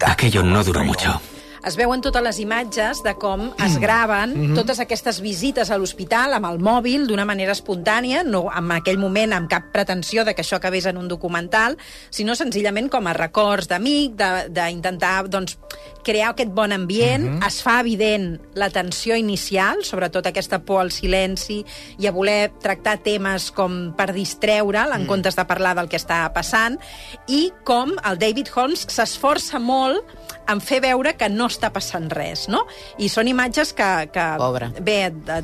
aquello 0.04 0.42
no 0.42 0.62
duró 0.64 0.84
mucho. 0.84 1.20
Es 1.66 1.76
veuen 1.76 2.00
totes 2.00 2.22
les 2.22 2.38
imatges 2.38 3.02
de 3.02 3.14
com 3.18 3.50
es 3.64 3.78
graven 3.82 4.32
Mhm. 4.36 4.54
totes 4.54 4.78
aquestes 4.80 5.20
visites 5.20 5.70
a 5.70 5.76
l'hospital 5.78 6.32
amb 6.34 6.46
el 6.46 6.58
mòbil 6.60 7.06
d'una 7.08 7.24
manera 7.24 7.52
espontània, 7.52 8.22
no 8.24 8.46
en 8.56 8.70
aquell 8.72 8.98
moment 8.98 9.32
amb 9.34 9.50
cap 9.50 9.72
pretensió 9.72 10.24
de 10.24 10.34
que 10.34 10.42
això 10.42 10.56
acabés 10.56 10.86
en 10.86 10.96
un 10.96 11.08
documental, 11.08 11.76
sinó 12.10 12.34
senzillament 12.36 12.88
com 12.90 13.06
a 13.06 13.12
records 13.12 13.66
d'amic, 13.68 14.14
de- 14.14 14.48
d'intentar 14.48 15.28
doncs, 15.28 15.58
crear 16.04 16.30
aquest 16.30 16.50
bon 16.54 16.70
ambient. 16.72 17.24
Mhm. 17.40 17.42
Es 17.46 17.62
fa 17.62 17.80
evident 17.80 18.40
la 18.54 18.70
tensió 18.70 19.16
inicial, 19.16 19.82
sobretot 19.82 20.24
aquesta 20.26 20.60
por 20.60 20.80
al 20.80 20.92
silenci 20.92 21.64
i 21.98 22.06
a 22.06 22.12
voler 22.12 22.52
tractar 22.62 22.98
temes 23.02 23.50
com 23.50 23.92
per 23.96 24.12
distreure'l 24.12 24.92
en 24.94 25.02
Mm. 25.02 25.06
comptes 25.06 25.34
de 25.34 25.44
parlar 25.44 25.74
del 25.74 25.88
que 25.88 25.96
està 25.96 26.32
passant 26.32 26.78
i 27.26 27.52
com 27.64 27.90
el 28.08 28.18
David 28.18 28.48
Holmes 28.54 28.86
s'esforça 28.88 29.58
molt 29.58 30.04
en 30.48 30.60
fer 30.60 30.80
veure 30.80 31.16
que 31.16 31.28
no 31.28 31.46
està 31.56 31.72
passant 31.74 32.10
res, 32.12 32.46
no? 32.52 32.64
I 33.02 33.08
són 33.12 33.28
imatges 33.32 33.72
que, 33.76 33.90
que 34.12 34.26
Pobre. 34.38 34.70
bé, 34.80 35.00
de, 35.10 35.40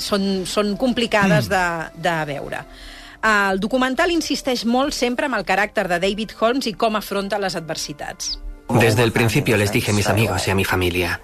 són, 0.00 0.46
són 0.48 0.74
complicades 0.80 1.50
de, 1.52 1.66
de 2.00 2.16
veure. 2.32 2.64
El 3.20 3.60
documental 3.60 4.10
insisteix 4.14 4.64
molt 4.64 4.96
sempre 4.96 5.28
en 5.28 5.34
el 5.36 5.44
caràcter 5.44 5.84
de 5.90 5.98
David 6.00 6.32
Holmes 6.40 6.70
i 6.70 6.72
com 6.72 6.96
afronta 6.96 7.38
les 7.38 7.56
adversitats. 7.56 8.38
Desde 8.70 9.02
el 9.02 9.12
principio 9.12 9.56
les 9.56 9.72
dije 9.72 9.90
a 9.90 9.94
mis 9.94 10.08
amigos 10.08 10.46
y 10.46 10.50
a 10.50 10.54
mi 10.54 10.64
familia, 10.64 11.20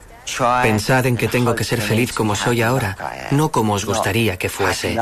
pensad 0.62 1.06
en 1.06 1.16
que 1.16 1.28
tengo 1.28 1.54
que 1.54 1.64
ser 1.64 1.80
feliz 1.80 2.12
como 2.12 2.34
soy 2.34 2.60
ahora, 2.62 2.96
no 3.30 3.50
como 3.50 3.74
os 3.74 3.84
gustaría 3.84 4.36
que 4.36 4.48
fuese, 4.48 4.98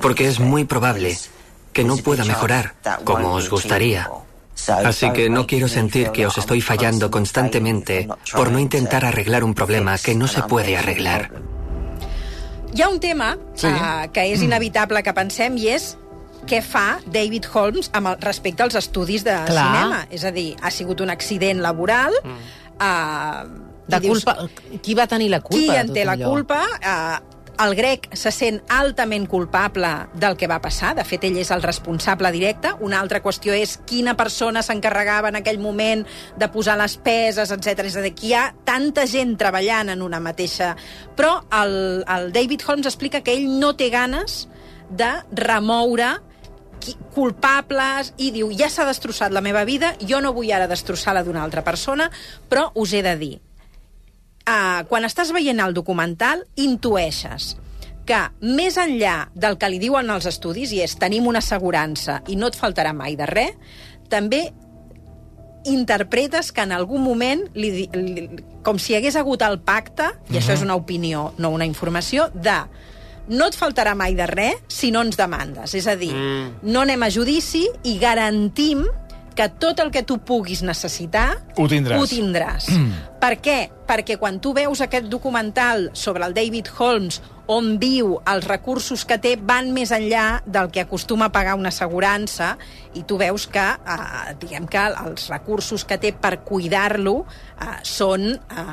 porque 0.00 0.28
es 0.28 0.38
muy 0.40 0.64
probable 0.64 1.18
que 1.72 1.84
no 1.84 1.96
pueda 1.96 2.24
mejorar 2.24 2.74
como 3.04 3.32
os 3.32 3.50
gustaría. 3.50 4.08
Así 4.66 5.10
que 5.12 5.28
no 5.30 5.46
quiero 5.46 5.68
sentir 5.68 6.10
que 6.10 6.26
os 6.26 6.36
estoy 6.38 6.60
fallando 6.60 7.10
constantemente 7.10 8.08
por 8.34 8.50
no 8.50 8.58
intentar 8.58 9.04
arreglar 9.04 9.44
un 9.44 9.54
problema 9.54 9.96
que 9.98 10.14
no 10.14 10.26
se 10.26 10.42
puede 10.42 10.76
arreglar. 10.76 11.30
Hi 12.74 12.82
ha 12.82 12.88
un 12.88 13.00
tema 13.00 13.38
Sí. 13.54 13.66
uh, 13.66 14.10
que 14.12 14.26
és 14.32 14.42
inevitable 14.42 15.02
que 15.02 15.14
pensem 15.16 15.56
i 15.56 15.68
és 15.72 15.96
què 16.48 16.60
fa 16.62 16.98
David 17.06 17.46
Holmes 17.52 17.88
amb 17.96 18.08
el, 18.12 18.18
respecte 18.20 18.62
als 18.62 18.74
estudis 18.76 19.24
de 19.24 19.32
Clar. 19.46 19.48
cinema. 19.48 20.06
És 20.10 20.24
a 20.24 20.30
dir, 20.32 20.54
ha 20.60 20.70
sigut 20.70 21.00
un 21.00 21.10
accident 21.10 21.60
laboral... 21.64 22.12
Uh, 22.78 23.66
De 23.88 24.00
culpa... 24.04 24.34
Qui 24.84 24.92
va 24.94 25.06
tenir 25.08 25.30
la 25.32 25.40
culpa 25.40 25.56
Qui 25.72 25.78
en 25.80 25.92
té 25.96 26.04
la 26.04 26.12
allò? 26.12 26.28
culpa? 26.34 26.58
Uh, 26.76 27.37
el 27.58 27.74
grec 27.74 28.08
se 28.16 28.30
sent 28.34 28.60
altament 28.70 29.26
culpable 29.28 29.90
del 30.14 30.36
que 30.38 30.48
va 30.50 30.60
passar. 30.62 30.94
De 30.96 31.04
fet, 31.06 31.24
ell 31.26 31.38
és 31.40 31.50
el 31.54 31.62
responsable 31.64 32.30
directe. 32.34 32.72
Una 32.84 33.00
altra 33.02 33.20
qüestió 33.24 33.54
és 33.56 33.76
quina 33.88 34.14
persona 34.18 34.62
s'encarregava 34.62 35.32
en 35.32 35.40
aquell 35.40 35.58
moment 35.62 36.04
de 36.38 36.48
posar 36.54 36.78
les 36.78 36.96
peses, 37.02 37.50
etc. 37.54 37.88
És 37.90 37.98
a 37.98 38.04
dir, 38.04 38.14
que 38.14 38.28
hi 38.30 38.36
ha 38.38 38.46
tanta 38.64 39.06
gent 39.10 39.36
treballant 39.40 39.94
en 39.94 40.06
una 40.06 40.22
mateixa... 40.22 40.74
Però 41.18 41.40
el, 41.50 42.04
el 42.06 42.30
David 42.32 42.62
Holmes 42.66 42.86
explica 42.86 43.24
que 43.26 43.34
ell 43.34 43.48
no 43.58 43.74
té 43.76 43.90
ganes 43.90 44.46
de 44.88 45.10
remoure 45.34 46.14
culpables 47.14 48.12
i 48.22 48.30
diu, 48.32 48.52
ja 48.54 48.68
s'ha 48.70 48.86
destrossat 48.86 49.34
la 49.34 49.42
meva 49.42 49.64
vida, 49.66 49.96
jo 49.98 50.22
no 50.22 50.32
vull 50.36 50.52
ara 50.54 50.70
destrossar 50.70 51.16
la 51.16 51.24
d'una 51.26 51.42
altra 51.42 51.64
persona, 51.66 52.06
però 52.48 52.68
us 52.78 52.94
he 52.94 53.02
de 53.02 53.16
dir, 53.18 53.34
uh, 54.48 54.84
quan 54.88 55.04
estàs 55.04 55.32
veient 55.36 55.60
el 55.60 55.76
documental, 55.76 56.44
intueixes 56.56 57.54
que 58.08 58.22
més 58.40 58.78
enllà 58.80 59.28
del 59.36 59.58
que 59.60 59.68
li 59.68 59.80
diuen 59.82 60.08
els 60.14 60.24
estudis, 60.30 60.72
i 60.72 60.80
és 60.80 60.96
tenim 60.96 61.28
una 61.28 61.42
assegurança 61.44 62.22
i 62.32 62.38
no 62.40 62.48
et 62.48 62.56
faltarà 62.56 62.94
mai 62.96 63.18
de 63.20 63.28
res, 63.28 63.52
també 64.08 64.46
interpretes 65.68 66.48
que 66.54 66.64
en 66.64 66.72
algun 66.72 67.02
moment, 67.04 67.42
li, 67.52 67.88
li, 67.92 68.28
com 68.64 68.78
si 68.80 68.94
hi 68.94 68.98
hagués 68.98 69.18
hagut 69.20 69.42
el 69.44 69.58
pacte, 69.60 70.08
i 70.32 70.38
això 70.40 70.54
és 70.56 70.64
una 70.64 70.78
opinió, 70.78 71.34
no 71.36 71.50
una 71.52 71.68
informació, 71.68 72.30
de 72.32 72.56
no 73.28 73.50
et 73.50 73.56
faltarà 73.58 73.92
mai 73.98 74.14
de 74.16 74.24
res 74.30 74.62
si 74.72 74.88
no 74.94 75.02
ens 75.04 75.18
demandes. 75.20 75.74
És 75.76 75.84
a 75.90 75.96
dir, 76.00 76.14
mm. 76.14 76.70
no 76.72 76.86
anem 76.86 77.04
a 77.04 77.10
judici 77.12 77.66
i 77.84 77.98
garantim 78.00 78.86
que 79.38 79.46
tot 79.62 79.78
el 79.78 79.92
que 79.94 80.02
tu 80.02 80.18
puguis 80.18 80.64
necessitar 80.66 81.38
Ho 81.54 81.68
tindràs. 81.70 82.00
Ho 82.00 82.10
tindràs. 82.10 82.68
Mm. 82.74 83.02
Per 83.22 83.34
què? 83.42 83.58
Perquè 83.88 84.18
quan 84.18 84.40
tu 84.42 84.52
veus 84.56 84.82
aquest 84.84 85.06
documental 85.10 85.90
sobre 85.94 86.26
el 86.26 86.34
David 86.34 86.70
Holmes 86.78 87.20
on 87.48 87.78
viu, 87.80 88.18
els 88.28 88.44
recursos 88.48 89.06
que 89.08 89.16
té 89.18 89.34
van 89.40 89.72
més 89.72 89.90
enllà 89.94 90.42
del 90.44 90.68
que 90.70 90.82
acostuma 90.84 91.30
a 91.30 91.32
pagar 91.32 91.54
una 91.56 91.70
assegurança 91.72 92.56
i 92.94 93.04
tu 93.08 93.16
veus 93.20 93.46
que, 93.48 93.62
eh, 93.62 94.34
diguem 94.40 94.66
que 94.68 94.82
els 95.06 95.28
recursos 95.32 95.84
que 95.88 95.96
té 95.98 96.12
per 96.12 96.42
cuidar-lo 96.44 97.24
eh, 97.24 97.78
són 97.82 98.26
eh, 98.36 98.64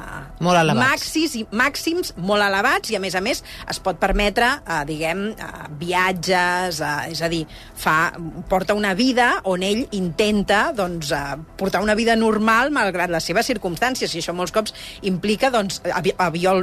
Molt 0.44 0.60
elevats. 0.60 0.92
màxims, 0.92 1.36
i, 1.40 1.46
màxims 1.56 2.14
molt 2.18 2.44
elevats 2.44 2.92
i 2.92 2.98
a 2.98 3.02
més 3.04 3.16
a 3.16 3.22
més 3.24 3.44
es 3.70 3.80
pot 3.80 4.00
permetre, 4.02 4.50
eh, 4.68 4.82
diguem, 4.90 5.24
eh, 5.32 5.68
viatges, 5.80 6.82
eh, 6.82 7.12
és 7.14 7.22
a 7.24 7.32
dir, 7.32 7.46
fa, 7.76 8.12
porta 8.52 8.76
una 8.76 8.94
vida 8.94 9.42
on 9.46 9.64
ell 9.64 9.86
intenta 9.96 10.74
doncs, 10.76 11.12
eh, 11.16 11.24
portar 11.58 11.82
una 11.82 11.96
vida 11.96 12.16
normal 12.20 12.72
malgrat 12.76 13.10
les 13.10 13.24
seves 13.24 13.48
circumstàncies 13.48 14.16
i 14.16 14.20
això 14.20 14.36
molts 14.36 14.52
cops 14.52 14.76
implica 15.08 15.50
doncs, 15.50 15.82
avi 15.94 16.14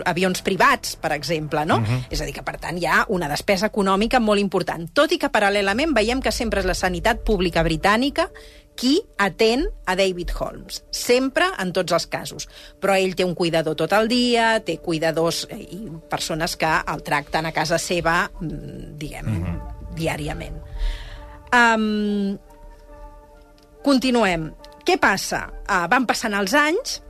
avions 0.05 0.43
privats, 0.45 0.97
per 1.01 1.13
exemple, 1.17 1.65
no? 1.65 1.81
Mhm. 1.81 2.02
És 2.11 2.21
a 2.21 2.25
dir, 2.25 2.35
que 2.35 2.45
per 2.47 2.59
tant 2.61 2.79
hi 2.79 2.87
ha 2.87 3.05
una 3.09 3.29
despesa 3.29 3.69
econòmica 3.71 4.21
molt 4.21 4.41
important. 4.41 4.89
Tot 4.95 5.13
i 5.13 5.19
que 5.19 5.31
paral·lelament 5.33 5.95
veiem 5.95 6.23
que 6.23 6.33
sempre 6.33 6.61
és 6.61 6.69
la 6.69 6.79
sanitat 6.79 7.23
pública 7.27 7.63
britànica 7.63 8.29
qui 8.75 9.03
atén 9.19 9.67
a 9.85 9.95
David 9.97 10.33
Holmes. 10.39 10.83
Sempre, 10.91 11.47
en 11.61 11.73
tots 11.77 11.93
els 11.93 12.07
casos. 12.09 12.49
Però 12.81 12.97
ell 12.97 13.15
té 13.17 13.25
un 13.25 13.35
cuidador 13.37 13.77
tot 13.79 13.93
el 13.97 14.09
dia, 14.09 14.55
té 14.65 14.79
cuidadors 14.83 15.45
eh, 15.51 15.61
i 15.61 15.83
persones 16.11 16.57
que 16.57 16.71
el 16.95 17.05
tracten 17.05 17.47
a 17.47 17.53
casa 17.53 17.79
seva, 17.79 18.31
mm, 18.41 18.97
diguem, 18.99 19.27
mm 19.27 19.45
-hmm. 19.45 19.95
diàriament. 19.97 20.57
Um, 21.53 22.39
continuem. 23.85 24.53
Què 24.85 24.99
passa? 24.99 25.47
Uh, 25.69 25.87
van 25.89 26.07
passant 26.07 26.35
els 26.35 26.55
anys... 26.55 27.03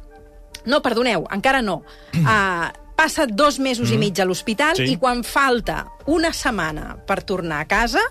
No, 0.64 0.78
perdoneu, 0.80 1.26
encara 1.34 1.60
no. 1.62 1.82
Uh, 2.14 2.70
passa 2.96 3.26
dos 3.26 3.58
mesos 3.58 3.90
mm. 3.90 3.94
i 3.94 3.98
mig 3.98 4.20
a 4.20 4.26
l'hospital 4.28 4.76
Sí. 4.76 4.92
i 4.92 4.98
quan 5.00 5.22
falta 5.24 5.86
una 6.06 6.32
setmana 6.32 6.96
per 7.06 7.22
tornar 7.22 7.62
a 7.62 7.68
casa, 7.70 8.02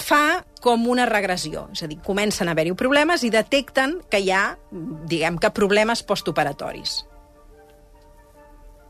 fa 0.00 0.44
com 0.60 0.88
una 0.88 1.06
regressió. 1.06 1.68
És 1.72 1.84
a 1.84 1.88
dir, 1.90 2.00
comencen 2.04 2.48
a 2.48 2.56
haver-hi 2.56 2.74
problemes 2.78 3.24
i 3.24 3.30
detecten 3.30 4.00
que 4.10 4.20
hi 4.20 4.32
ha, 4.32 4.56
diguem 4.70 5.38
que, 5.38 5.50
problemes 5.50 6.02
postoperatoris. 6.02 7.04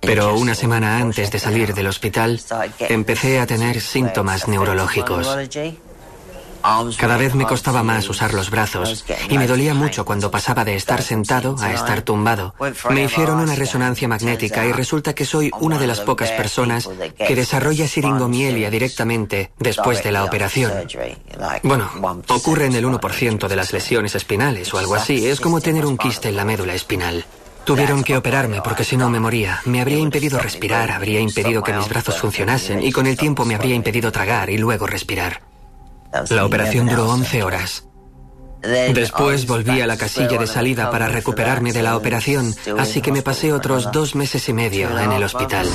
Pero 0.01 0.35
una 0.38 0.55
semana 0.55 0.97
antes 0.97 1.31
de 1.31 1.38
salir 1.38 1.75
del 1.75 1.87
hospital, 1.87 2.40
empecé 2.88 3.38
a 3.38 3.47
tener 3.47 3.81
síntomas 3.81 4.49
neurológicos. 4.49 5.29
Cada 6.99 7.16
vez 7.16 7.35
me 7.35 7.46
costaba 7.46 7.83
más 7.83 8.09
usar 8.09 8.35
los 8.35 8.51
brazos 8.51 9.05
y 9.29 9.38
me 9.38 9.46
dolía 9.46 9.75
mucho 9.75 10.05
cuando 10.05 10.31
pasaba 10.31 10.64
de 10.64 10.77
estar 10.77 11.03
sentado 11.03 11.57
a 11.61 11.73
estar 11.73 12.03
tumbado. 12.03 12.55
Me 12.90 13.05
hicieron 13.05 13.40
una 13.40 13.55
resonancia 13.55 14.09
magnética 14.09 14.66
y 14.66 14.73
resulta 14.73 15.14
que 15.14 15.25
soy 15.25 15.51
una 15.61 15.79
de 15.79 15.87
las 15.87 16.01
pocas 16.01 16.31
personas 16.33 16.88
que 17.16 17.35
desarrolla 17.35 17.88
siringomielia 17.88 18.70
directamente 18.70 19.51
después 19.59 20.03
de 20.03 20.12
la 20.12 20.25
operación. 20.25 20.73
Bueno, 21.62 21.90
ocurre 22.29 22.66
en 22.66 22.75
el 22.75 22.85
1% 22.85 23.49
de 23.49 23.57
las 23.57 23.73
lesiones 23.73 24.14
espinales 24.14 24.73
o 24.75 24.79
algo 24.79 24.94
así. 24.94 25.27
Es 25.27 25.40
como 25.40 25.61
tener 25.61 25.87
un 25.87 25.96
quiste 25.96 26.29
en 26.29 26.37
la 26.37 26.44
médula 26.44 26.75
espinal. 26.75 27.25
Tuvieron 27.64 28.03
que 28.03 28.16
operarme 28.16 28.62
porque 28.62 28.85
si 28.85 28.96
no 28.96 29.11
me 29.11 29.20
moría. 29.20 29.61
Me 29.64 29.81
habría 29.81 29.99
impedido 29.99 30.38
respirar, 30.38 30.90
habría 30.90 31.20
impedido 31.20 31.62
que 31.62 31.73
mis 31.73 31.88
brazos 31.88 32.18
funcionasen 32.18 32.83
y 32.83 32.90
con 32.90 33.07
el 33.07 33.16
tiempo 33.16 33.44
me 33.44 33.55
habría 33.55 33.75
impedido 33.75 34.11
tragar 34.11 34.51
y 34.51 34.59
luego 34.59 34.87
respirar. 34.87 35.50
La 36.31 36.44
operación 36.44 36.88
duró 36.88 37.09
11 37.09 37.42
horas. 37.42 37.87
Después 38.62 39.46
volví 39.46 39.81
a 39.81 39.87
la 39.87 39.96
casilla 39.96 40.38
de 40.38 40.46
salida 40.46 40.90
para 40.90 41.09
recuperarme 41.09 41.73
de 41.73 41.83
la 41.83 41.96
operación, 41.96 42.55
así 42.79 43.01
que 43.01 43.12
me 43.12 43.23
pasé 43.23 43.53
otros 43.53 43.90
dos 43.92 44.14
meses 44.14 44.49
y 44.49 44.53
medio 44.53 44.99
en 44.99 45.12
el 45.12 45.23
hospital. 45.23 45.66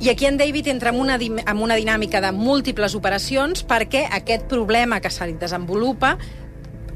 I 0.00 0.08
aquí 0.08 0.24
en 0.24 0.38
David 0.38 0.68
entra 0.68 0.90
en 0.90 0.98
una, 0.98 1.16
en 1.16 1.58
una 1.60 1.76
dinàmica 1.76 2.22
de 2.24 2.32
múltiples 2.32 2.94
operacions 2.96 3.60
perquè 3.68 4.06
aquest 4.08 4.46
problema 4.48 4.96
que 5.04 5.10
se 5.12 5.26
li 5.28 5.34
desenvolupa 5.36 6.14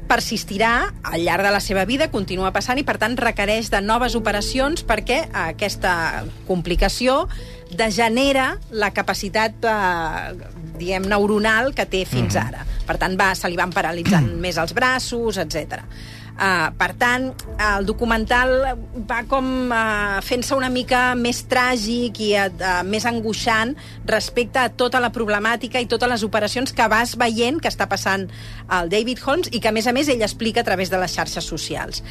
persistirà 0.09 0.93
al 1.03 1.21
llarg 1.25 1.45
de 1.45 1.51
la 1.53 1.61
seva 1.61 1.85
vida, 1.85 2.09
continua 2.13 2.51
passant 2.53 2.79
i, 2.81 2.85
per 2.85 2.97
tant, 3.01 3.17
requereix 3.17 3.69
de 3.73 3.81
noves 3.81 4.15
operacions 4.17 4.81
perquè 4.85 5.25
aquesta 5.33 6.25
complicació 6.49 7.27
degenera 7.77 8.55
la 8.71 8.91
capacitat, 8.93 9.65
eh, 9.65 10.64
diguem, 10.77 11.07
neuronal 11.09 11.73
que 11.73 11.85
té 11.85 12.05
fins 12.05 12.35
Mhm. 12.35 12.47
ara. 12.47 12.65
Per 12.85 12.97
tant, 13.01 13.15
va, 13.19 13.33
se 13.35 13.49
li 13.49 13.57
van 13.57 13.71
paralitzant 13.73 14.27
més 14.43 14.57
els 14.57 14.73
braços, 14.73 15.37
etc. 15.37 15.81
Uh, 16.35 16.67
per 16.75 16.89
tant, 16.99 17.29
el 17.63 17.85
documental 17.87 18.49
va 19.07 19.21
com 19.23 19.69
uh, 19.71 20.19
fent-se 20.21 20.51
una 20.53 20.67
mica 20.67 21.15
més 21.15 21.45
tràgic 21.47 22.19
i 22.19 22.33
uh, 22.35 22.81
més 22.83 23.05
angoixant 23.07 23.71
respecte 24.05 24.59
a 24.59 24.67
tota 24.67 24.99
la 24.99 25.13
problemàtica 25.15 25.79
i 25.79 25.87
totes 25.87 26.09
les 26.11 26.23
operacions 26.27 26.73
que 26.75 26.89
vas 26.91 27.15
veient 27.15 27.61
que 27.63 27.71
està 27.71 27.87
passant 27.87 28.27
el 28.69 28.89
David 28.91 29.23
Holmes 29.25 29.47
i 29.55 29.61
que, 29.63 29.69
a 29.69 29.71
més 29.71 29.87
a 29.87 29.93
més, 29.95 30.09
ell 30.11 30.21
explica 30.27 30.59
a 30.59 30.67
través 30.67 30.91
de 30.91 30.99
les 30.99 31.15
xarxes 31.15 31.45
socials. 31.47 32.03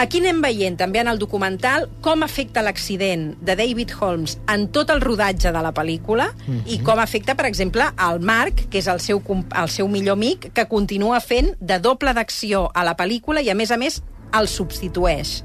Aquí 0.00 0.22
anem 0.22 0.40
veient 0.40 0.78
també 0.80 1.02
en 1.02 1.10
el 1.10 1.18
documental 1.20 1.84
com 2.04 2.24
afecta 2.24 2.62
l'accident 2.64 3.32
de 3.44 3.56
David 3.58 3.92
Holmes 4.00 4.38
en 4.48 4.66
tot 4.72 4.90
el 4.90 5.02
rodatge 5.04 5.52
de 5.52 5.62
la 5.62 5.74
pel·lícula 5.74 6.30
mm 6.32 6.52
-hmm. 6.52 6.62
i 6.66 6.78
com 6.82 6.98
afecta, 6.98 7.34
per 7.34 7.46
exemple, 7.46 7.84
al 7.96 8.20
Mark, 8.20 8.68
que 8.70 8.78
és 8.78 8.86
el 8.86 9.00
seu, 9.00 9.22
el 9.62 9.68
seu 9.68 9.88
millor 9.88 10.12
amic, 10.12 10.52
que 10.52 10.66
continua 10.66 11.20
fent 11.20 11.54
de 11.60 11.78
doble 11.78 12.14
d'acció 12.14 12.70
a 12.74 12.84
la 12.84 12.96
pel·lícula 12.96 13.42
i, 13.42 13.50
a 13.50 13.54
més 13.54 13.70
a 13.70 13.76
més, 13.76 14.02
el 14.32 14.48
substitueix. 14.48 15.44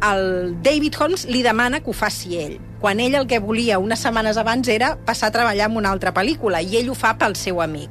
El 0.00 0.54
David 0.62 0.94
Holmes 1.00 1.26
li 1.26 1.42
demana 1.42 1.80
que 1.80 1.90
ho 1.90 1.92
faci 1.92 2.36
ell, 2.38 2.60
quan 2.80 3.00
ell 3.00 3.16
el 3.18 3.26
que 3.26 3.40
volia 3.40 3.80
unes 3.80 3.98
setmanes 3.98 4.36
abans 4.36 4.68
era 4.68 4.96
passar 4.96 5.28
a 5.28 5.34
treballar 5.34 5.68
en 5.68 5.76
una 5.76 5.90
altra 5.90 6.14
pel·lícula, 6.14 6.62
i 6.62 6.76
ell 6.76 6.90
ho 6.90 6.94
fa 6.94 7.16
pel 7.18 7.34
seu 7.34 7.60
amic. 7.60 7.90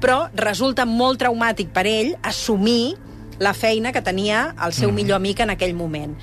Però 0.00 0.28
resulta 0.34 0.84
molt 0.84 1.20
traumàtic 1.22 1.70
per 1.72 1.86
ell 1.86 2.16
assumir 2.22 2.96
la 3.38 3.54
feina 3.54 3.92
que 3.92 4.02
tenia 4.04 4.54
el 4.64 4.72
seu 4.72 4.90
mm. 4.90 4.94
millor 4.94 5.20
amic 5.20 5.40
en 5.44 5.54
aquell 5.54 5.74
moment. 5.74 6.16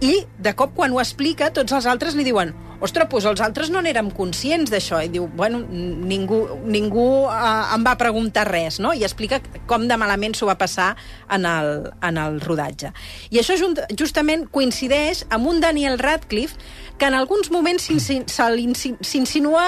I, 0.00 0.24
de 0.38 0.54
cop, 0.58 0.74
quan 0.76 0.92
ho 0.92 1.00
explica, 1.02 1.52
tots 1.54 1.72
els 1.72 1.86
altres 1.90 2.16
li 2.18 2.26
diuen 2.26 2.54
ostres, 2.84 3.08
doncs 3.08 3.26
els 3.30 3.42
altres 3.44 3.70
no 3.72 3.80
n'érem 3.84 4.10
conscients 4.14 4.70
d'això. 4.72 5.00
I 5.04 5.10
diu, 5.12 5.26
bueno, 5.36 5.62
ningú, 5.64 6.40
ningú 6.64 7.06
eh, 7.30 7.74
em 7.74 7.84
va 7.86 7.96
preguntar 8.00 8.46
res, 8.50 8.80
no? 8.82 8.92
I 8.94 9.04
explica 9.06 9.40
com 9.70 9.88
de 9.88 9.98
malament 10.00 10.36
s'ho 10.36 10.48
va 10.50 10.58
passar 10.60 10.94
en 11.32 11.46
el, 11.48 11.90
en 12.04 12.20
el 12.20 12.40
rodatge. 12.44 12.92
I 13.30 13.40
això 13.42 13.56
justament 13.96 14.48
coincideix 14.52 15.24
amb 15.34 15.48
un 15.50 15.62
Daniel 15.64 15.98
Radcliffe 15.98 16.58
que 16.98 17.08
en 17.08 17.14
alguns 17.18 17.50
moments 17.50 17.88
s'insinua 17.88 19.64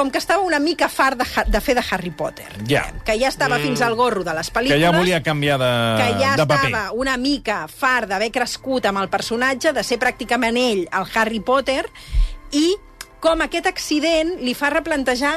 com 0.00 0.10
que 0.10 0.16
estava 0.16 0.40
una 0.40 0.58
mica 0.58 0.88
fart 0.88 1.20
de, 1.20 1.26
de 1.52 1.60
fer 1.60 1.74
de 1.76 1.82
Harry 1.90 2.10
Potter. 2.10 2.48
Ja. 2.64 2.86
Que 3.04 3.18
ja 3.20 3.28
estava 3.28 3.58
mm. 3.58 3.66
fins 3.68 3.82
al 3.84 3.96
gorro 3.98 4.24
de 4.24 4.32
les 4.32 4.48
pel·lícules. 4.48 4.78
Que 4.78 4.80
ja 4.80 4.92
volia 4.96 5.20
canviar 5.20 5.58
de, 5.60 5.72
que 6.00 6.06
ja 6.22 6.30
de 6.40 6.46
paper. 6.46 6.70
estava 6.70 6.84
una 6.96 7.18
mica 7.20 7.66
fart 7.68 8.08
d'haver 8.08 8.30
crescut 8.32 8.88
amb 8.88 9.02
el 9.02 9.10
personatge, 9.12 9.74
de 9.76 9.84
ser 9.84 10.00
pràcticament 10.00 10.56
ell, 10.56 10.86
el 10.88 11.12
Harry 11.12 11.42
Potter, 11.44 11.84
i 12.56 12.64
com 13.20 13.44
aquest 13.44 13.68
accident 13.68 14.38
li 14.40 14.56
fa 14.56 14.72
replantejar 14.72 15.34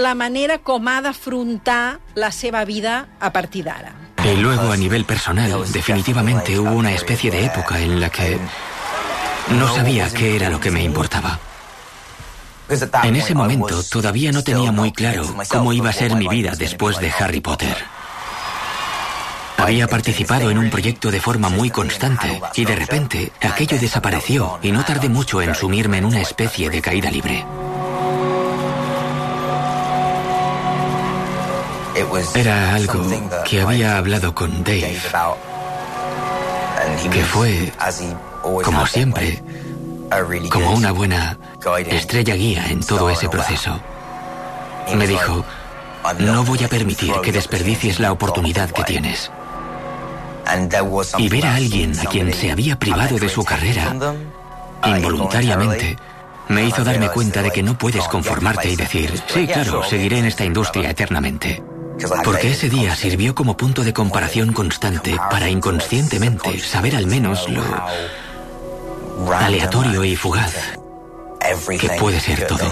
la 0.00 0.14
manera 0.16 0.58
com 0.64 0.88
ha 0.88 1.02
d'afrontar 1.04 1.98
la 2.16 2.32
seva 2.32 2.64
vida 2.64 3.02
a 3.20 3.32
partir 3.32 3.66
d'ara. 3.68 3.92
Y 4.24 4.36
luego, 4.36 4.72
a 4.72 4.76
nivel 4.76 5.04
personal, 5.04 5.70
definitivamente 5.70 6.58
hubo 6.58 6.72
una 6.72 6.92
especie 6.92 7.30
de 7.30 7.44
época 7.44 7.78
en 7.78 8.00
la 8.00 8.10
que 8.10 8.38
no 9.50 9.74
sabía 9.74 10.08
qué 10.10 10.36
era 10.36 10.48
lo 10.48 10.60
que 10.60 10.70
me 10.70 10.82
importaba. 10.82 11.38
En 13.04 13.16
ese 13.16 13.34
momento 13.34 13.82
todavía 13.82 14.30
no 14.30 14.44
tenía 14.44 14.72
muy 14.72 14.92
claro 14.92 15.34
cómo 15.48 15.72
iba 15.72 15.90
a 15.90 15.92
ser 15.92 16.14
mi 16.14 16.28
vida 16.28 16.52
después 16.56 16.98
de 16.98 17.10
Harry 17.18 17.40
Potter. 17.40 17.76
Había 19.56 19.88
participado 19.88 20.50
en 20.50 20.58
un 20.58 20.70
proyecto 20.70 21.10
de 21.10 21.20
forma 21.20 21.48
muy 21.48 21.70
constante 21.70 22.40
y 22.54 22.64
de 22.64 22.76
repente 22.76 23.32
aquello 23.40 23.78
desapareció 23.78 24.58
y 24.62 24.70
no 24.70 24.84
tardé 24.84 25.08
mucho 25.08 25.42
en 25.42 25.54
sumirme 25.54 25.98
en 25.98 26.04
una 26.04 26.20
especie 26.20 26.70
de 26.70 26.80
caída 26.80 27.10
libre. 27.10 27.44
Era 32.34 32.74
algo 32.74 33.04
que 33.44 33.60
había 33.60 33.96
hablado 33.96 34.34
con 34.34 34.62
Dave, 34.62 35.00
que 37.10 37.24
fue, 37.24 37.72
como 38.62 38.86
siempre, 38.86 39.42
como 40.50 40.72
una 40.72 40.92
buena 40.92 41.38
estrella 41.86 42.34
guía 42.34 42.66
en 42.68 42.80
todo 42.80 43.10
ese 43.10 43.28
proceso. 43.28 43.80
Me 44.94 45.06
dijo, 45.06 45.44
no 46.18 46.44
voy 46.44 46.64
a 46.64 46.68
permitir 46.68 47.12
que 47.22 47.32
desperdicies 47.32 48.00
la 48.00 48.12
oportunidad 48.12 48.70
que 48.70 48.84
tienes. 48.84 49.30
Y 51.18 51.28
ver 51.28 51.46
a 51.46 51.56
alguien 51.56 51.98
a 51.98 52.04
quien 52.04 52.32
se 52.32 52.50
había 52.50 52.78
privado 52.78 53.18
de 53.18 53.28
su 53.28 53.44
carrera 53.44 53.94
involuntariamente 54.86 55.96
me 56.48 56.64
hizo 56.64 56.82
darme 56.82 57.10
cuenta 57.10 57.42
de 57.42 57.50
que 57.50 57.62
no 57.62 57.76
puedes 57.76 58.08
conformarte 58.08 58.70
y 58.70 58.76
decir, 58.76 59.12
sí, 59.26 59.46
claro, 59.46 59.82
seguiré 59.82 60.18
en 60.18 60.24
esta 60.24 60.44
industria 60.44 60.90
eternamente. 60.90 61.62
Porque 62.24 62.52
ese 62.52 62.70
día 62.70 62.94
sirvió 62.94 63.34
como 63.34 63.56
punto 63.56 63.82
de 63.82 63.92
comparación 63.92 64.52
constante 64.52 65.16
para 65.30 65.50
inconscientemente 65.50 66.58
saber 66.60 66.96
al 66.96 67.06
menos 67.06 67.48
lo 67.50 67.62
aleatorio 69.26 70.04
y 70.04 70.16
fugaz 70.16 70.54
que 71.78 71.88
puede 71.98 72.20
ser 72.20 72.46
todo. 72.46 72.66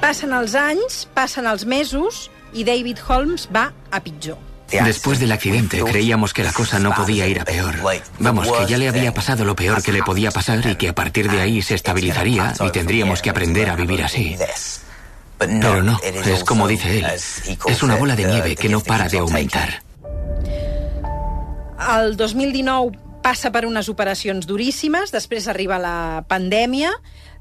Passen 0.00 0.32
els 0.32 0.54
anys, 0.54 1.06
passen 1.14 1.46
els 1.50 1.64
mesos 1.66 2.28
i 2.54 2.64
David 2.64 3.00
Holmes 3.06 3.48
va 3.54 3.72
a 3.90 4.00
pitjor. 4.00 4.38
Después 4.70 5.18
del 5.18 5.32
accidente 5.32 5.82
creíamos 5.82 6.34
que 6.34 6.44
la 6.44 6.52
cosa 6.52 6.78
no 6.78 6.94
podía 6.94 7.26
ir 7.26 7.40
a 7.40 7.44
peor. 7.44 7.74
Vamos, 8.18 8.46
que 8.52 8.66
ya 8.66 8.78
le 8.78 8.88
había 8.88 9.14
pasado 9.14 9.44
lo 9.44 9.56
peor 9.56 9.82
que 9.82 9.92
le 9.92 10.02
podía 10.02 10.30
pasar 10.30 10.64
y 10.66 10.76
que 10.76 10.90
a 10.90 10.94
partir 10.94 11.30
de 11.30 11.40
ahí 11.40 11.62
se 11.62 11.74
estabilizaría 11.74 12.52
y 12.60 12.70
tendríamos 12.70 13.22
que 13.22 13.30
aprender 13.30 13.70
a 13.70 13.76
vivir 13.76 14.02
así. 14.02 14.36
Pero 15.38 15.82
no, 15.82 15.98
es 16.02 16.44
como 16.44 16.68
dice 16.68 16.98
él, 16.98 17.06
es 17.06 17.82
una 17.82 17.96
bola 17.96 18.14
de 18.14 18.24
nieve 18.24 18.56
que 18.56 18.68
no 18.68 18.80
para 18.80 19.08
de 19.08 19.18
aumentar. 19.18 19.82
El 21.96 22.16
2019 22.16 23.07
passa 23.22 23.52
per 23.54 23.66
unes 23.68 23.88
operacions 23.88 24.46
duríssimes, 24.48 25.12
després 25.14 25.48
arriba 25.48 25.80
la 25.82 26.24
pandèmia, 26.28 26.92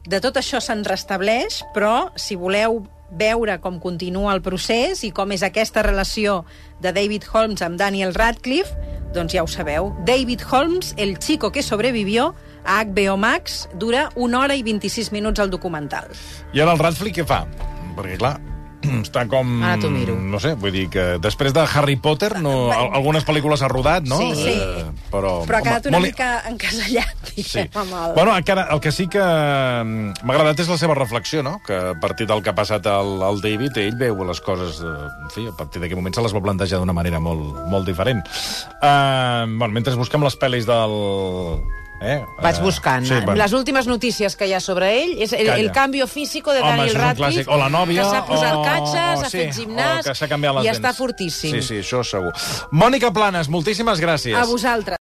de 0.08 0.20
tot 0.24 0.38
això 0.40 0.62
se'n 0.64 0.86
restableix, 0.88 1.62
però 1.76 2.12
si 2.16 2.38
voleu 2.40 2.86
veure 3.12 3.58
com 3.64 3.80
continua 3.80 4.34
el 4.36 4.42
procés 4.44 5.04
i 5.08 5.12
com 5.16 5.32
és 5.32 5.44
aquesta 5.44 5.84
relació 5.86 6.42
de 6.84 6.92
David 6.96 7.28
Holmes 7.32 7.64
amb 7.64 7.80
Daniel 7.80 8.14
Radcliffe, 8.16 8.76
doncs 9.16 9.34
ja 9.36 9.44
ho 9.44 9.48
sabeu. 9.48 9.94
David 10.06 10.44
Holmes, 10.52 10.94
el 10.98 11.18
chico 11.20 11.52
que 11.52 11.64
sobrevivió, 11.64 12.34
a 12.68 12.84
HBO 12.84 13.16
Max, 13.18 13.70
dura 13.76 14.10
una 14.16 14.42
hora 14.42 14.56
i 14.56 14.64
26 14.64 15.14
minuts 15.16 15.40
el 15.40 15.50
documental. 15.50 16.12
I 16.54 16.62
ara 16.62 16.76
el 16.76 16.84
Radcliffe 16.84 17.22
què 17.22 17.28
fa? 17.28 17.46
Perquè, 17.96 18.20
clar, 18.20 18.36
està 19.08 19.26
com... 19.30 19.58
Ara 19.64 19.80
t'ho 19.82 19.92
miro. 19.94 20.18
No 20.18 20.42
sé, 20.44 20.54
vull 20.60 20.74
dir 20.76 20.88
que 20.94 21.06
després 21.24 21.56
de 21.56 21.64
Harry 21.68 21.98
Potter, 22.02 22.34
no, 22.44 22.54
algunes 22.72 23.26
pel·lícules 23.28 23.64
ha 23.64 23.70
rodat, 23.72 24.08
no? 24.10 24.20
Sí, 24.22 24.34
sí. 24.40 24.56
Eh, 24.56 24.86
però, 25.12 25.40
però 25.48 25.60
ha 25.60 25.66
quedat 25.66 25.90
una 25.92 26.00
molt... 26.00 26.12
mica 26.12 26.30
encasellat, 26.50 27.32
sí. 27.36 27.66
amb 27.68 27.92
el... 27.92 28.14
Bueno, 28.18 28.36
encara, 28.36 28.68
el 28.74 28.84
que 28.84 28.94
sí 28.96 29.08
que 29.12 29.24
mm, 29.24 30.22
m'ha 30.24 30.38
agradat 30.38 30.64
és 30.66 30.72
la 30.72 30.80
seva 30.82 30.98
reflexió, 30.98 31.44
no? 31.46 31.58
Que 31.66 31.78
a 31.94 31.96
partir 32.02 32.30
del 32.30 32.44
que 32.44 32.54
ha 32.54 32.58
passat 32.58 32.88
al, 32.92 33.18
al 33.26 33.42
David, 33.44 33.80
ell 33.84 33.98
veu 34.00 34.24
les 34.28 34.44
coses... 34.44 34.82
De, 34.84 34.94
en 35.28 35.34
fi, 35.34 35.48
a 35.50 35.56
partir 35.58 35.82
d'aquell 35.84 36.00
moment 36.00 36.16
se 36.16 36.24
les 36.26 36.36
va 36.36 36.44
plantejar 36.44 36.82
d'una 36.82 36.96
manera 36.96 37.22
molt, 37.24 37.58
molt 37.72 37.88
diferent. 37.90 38.24
Uh, 38.82 39.46
bueno, 39.58 39.74
mentre 39.74 39.96
busquem 39.98 40.24
les 40.26 40.38
pel·lis 40.40 40.68
del 40.70 40.96
Eh? 42.00 42.26
Vaig 42.42 42.60
buscant. 42.62 43.06
Sí, 43.06 43.14
bueno. 43.26 43.36
Les 43.42 43.54
últimes 43.58 43.88
notícies 43.90 44.36
que 44.38 44.46
hi 44.46 44.54
ha 44.54 44.60
sobre 44.62 44.92
ell 45.00 45.16
és 45.26 45.34
el, 45.34 45.50
el 45.50 45.72
canvi 45.74 46.04
físico 46.06 46.54
de 46.54 46.62
Home, 46.62 46.76
Daniel 46.84 46.96
Radcliffe, 46.96 47.50
o 47.50 47.58
la 47.58 47.70
nòvia, 47.74 48.04
que 48.04 48.10
s'ha 48.12 48.24
posat 48.28 48.54
o... 48.54 48.64
catxes, 48.66 49.24
o, 49.24 49.26
ha 49.26 49.32
fet 49.34 49.56
gimnàs 49.58 50.06
i 50.06 50.30
dents. 50.30 50.78
està 50.78 50.94
fortíssim. 50.94 51.58
Sí, 51.58 51.64
sí, 51.66 51.80
això 51.82 52.04
segur. 52.06 52.36
Mònica 52.72 53.10
Planes, 53.16 53.50
moltíssimes 53.50 54.02
gràcies. 54.04 54.38
A 54.38 54.46
vosaltres. 54.46 54.96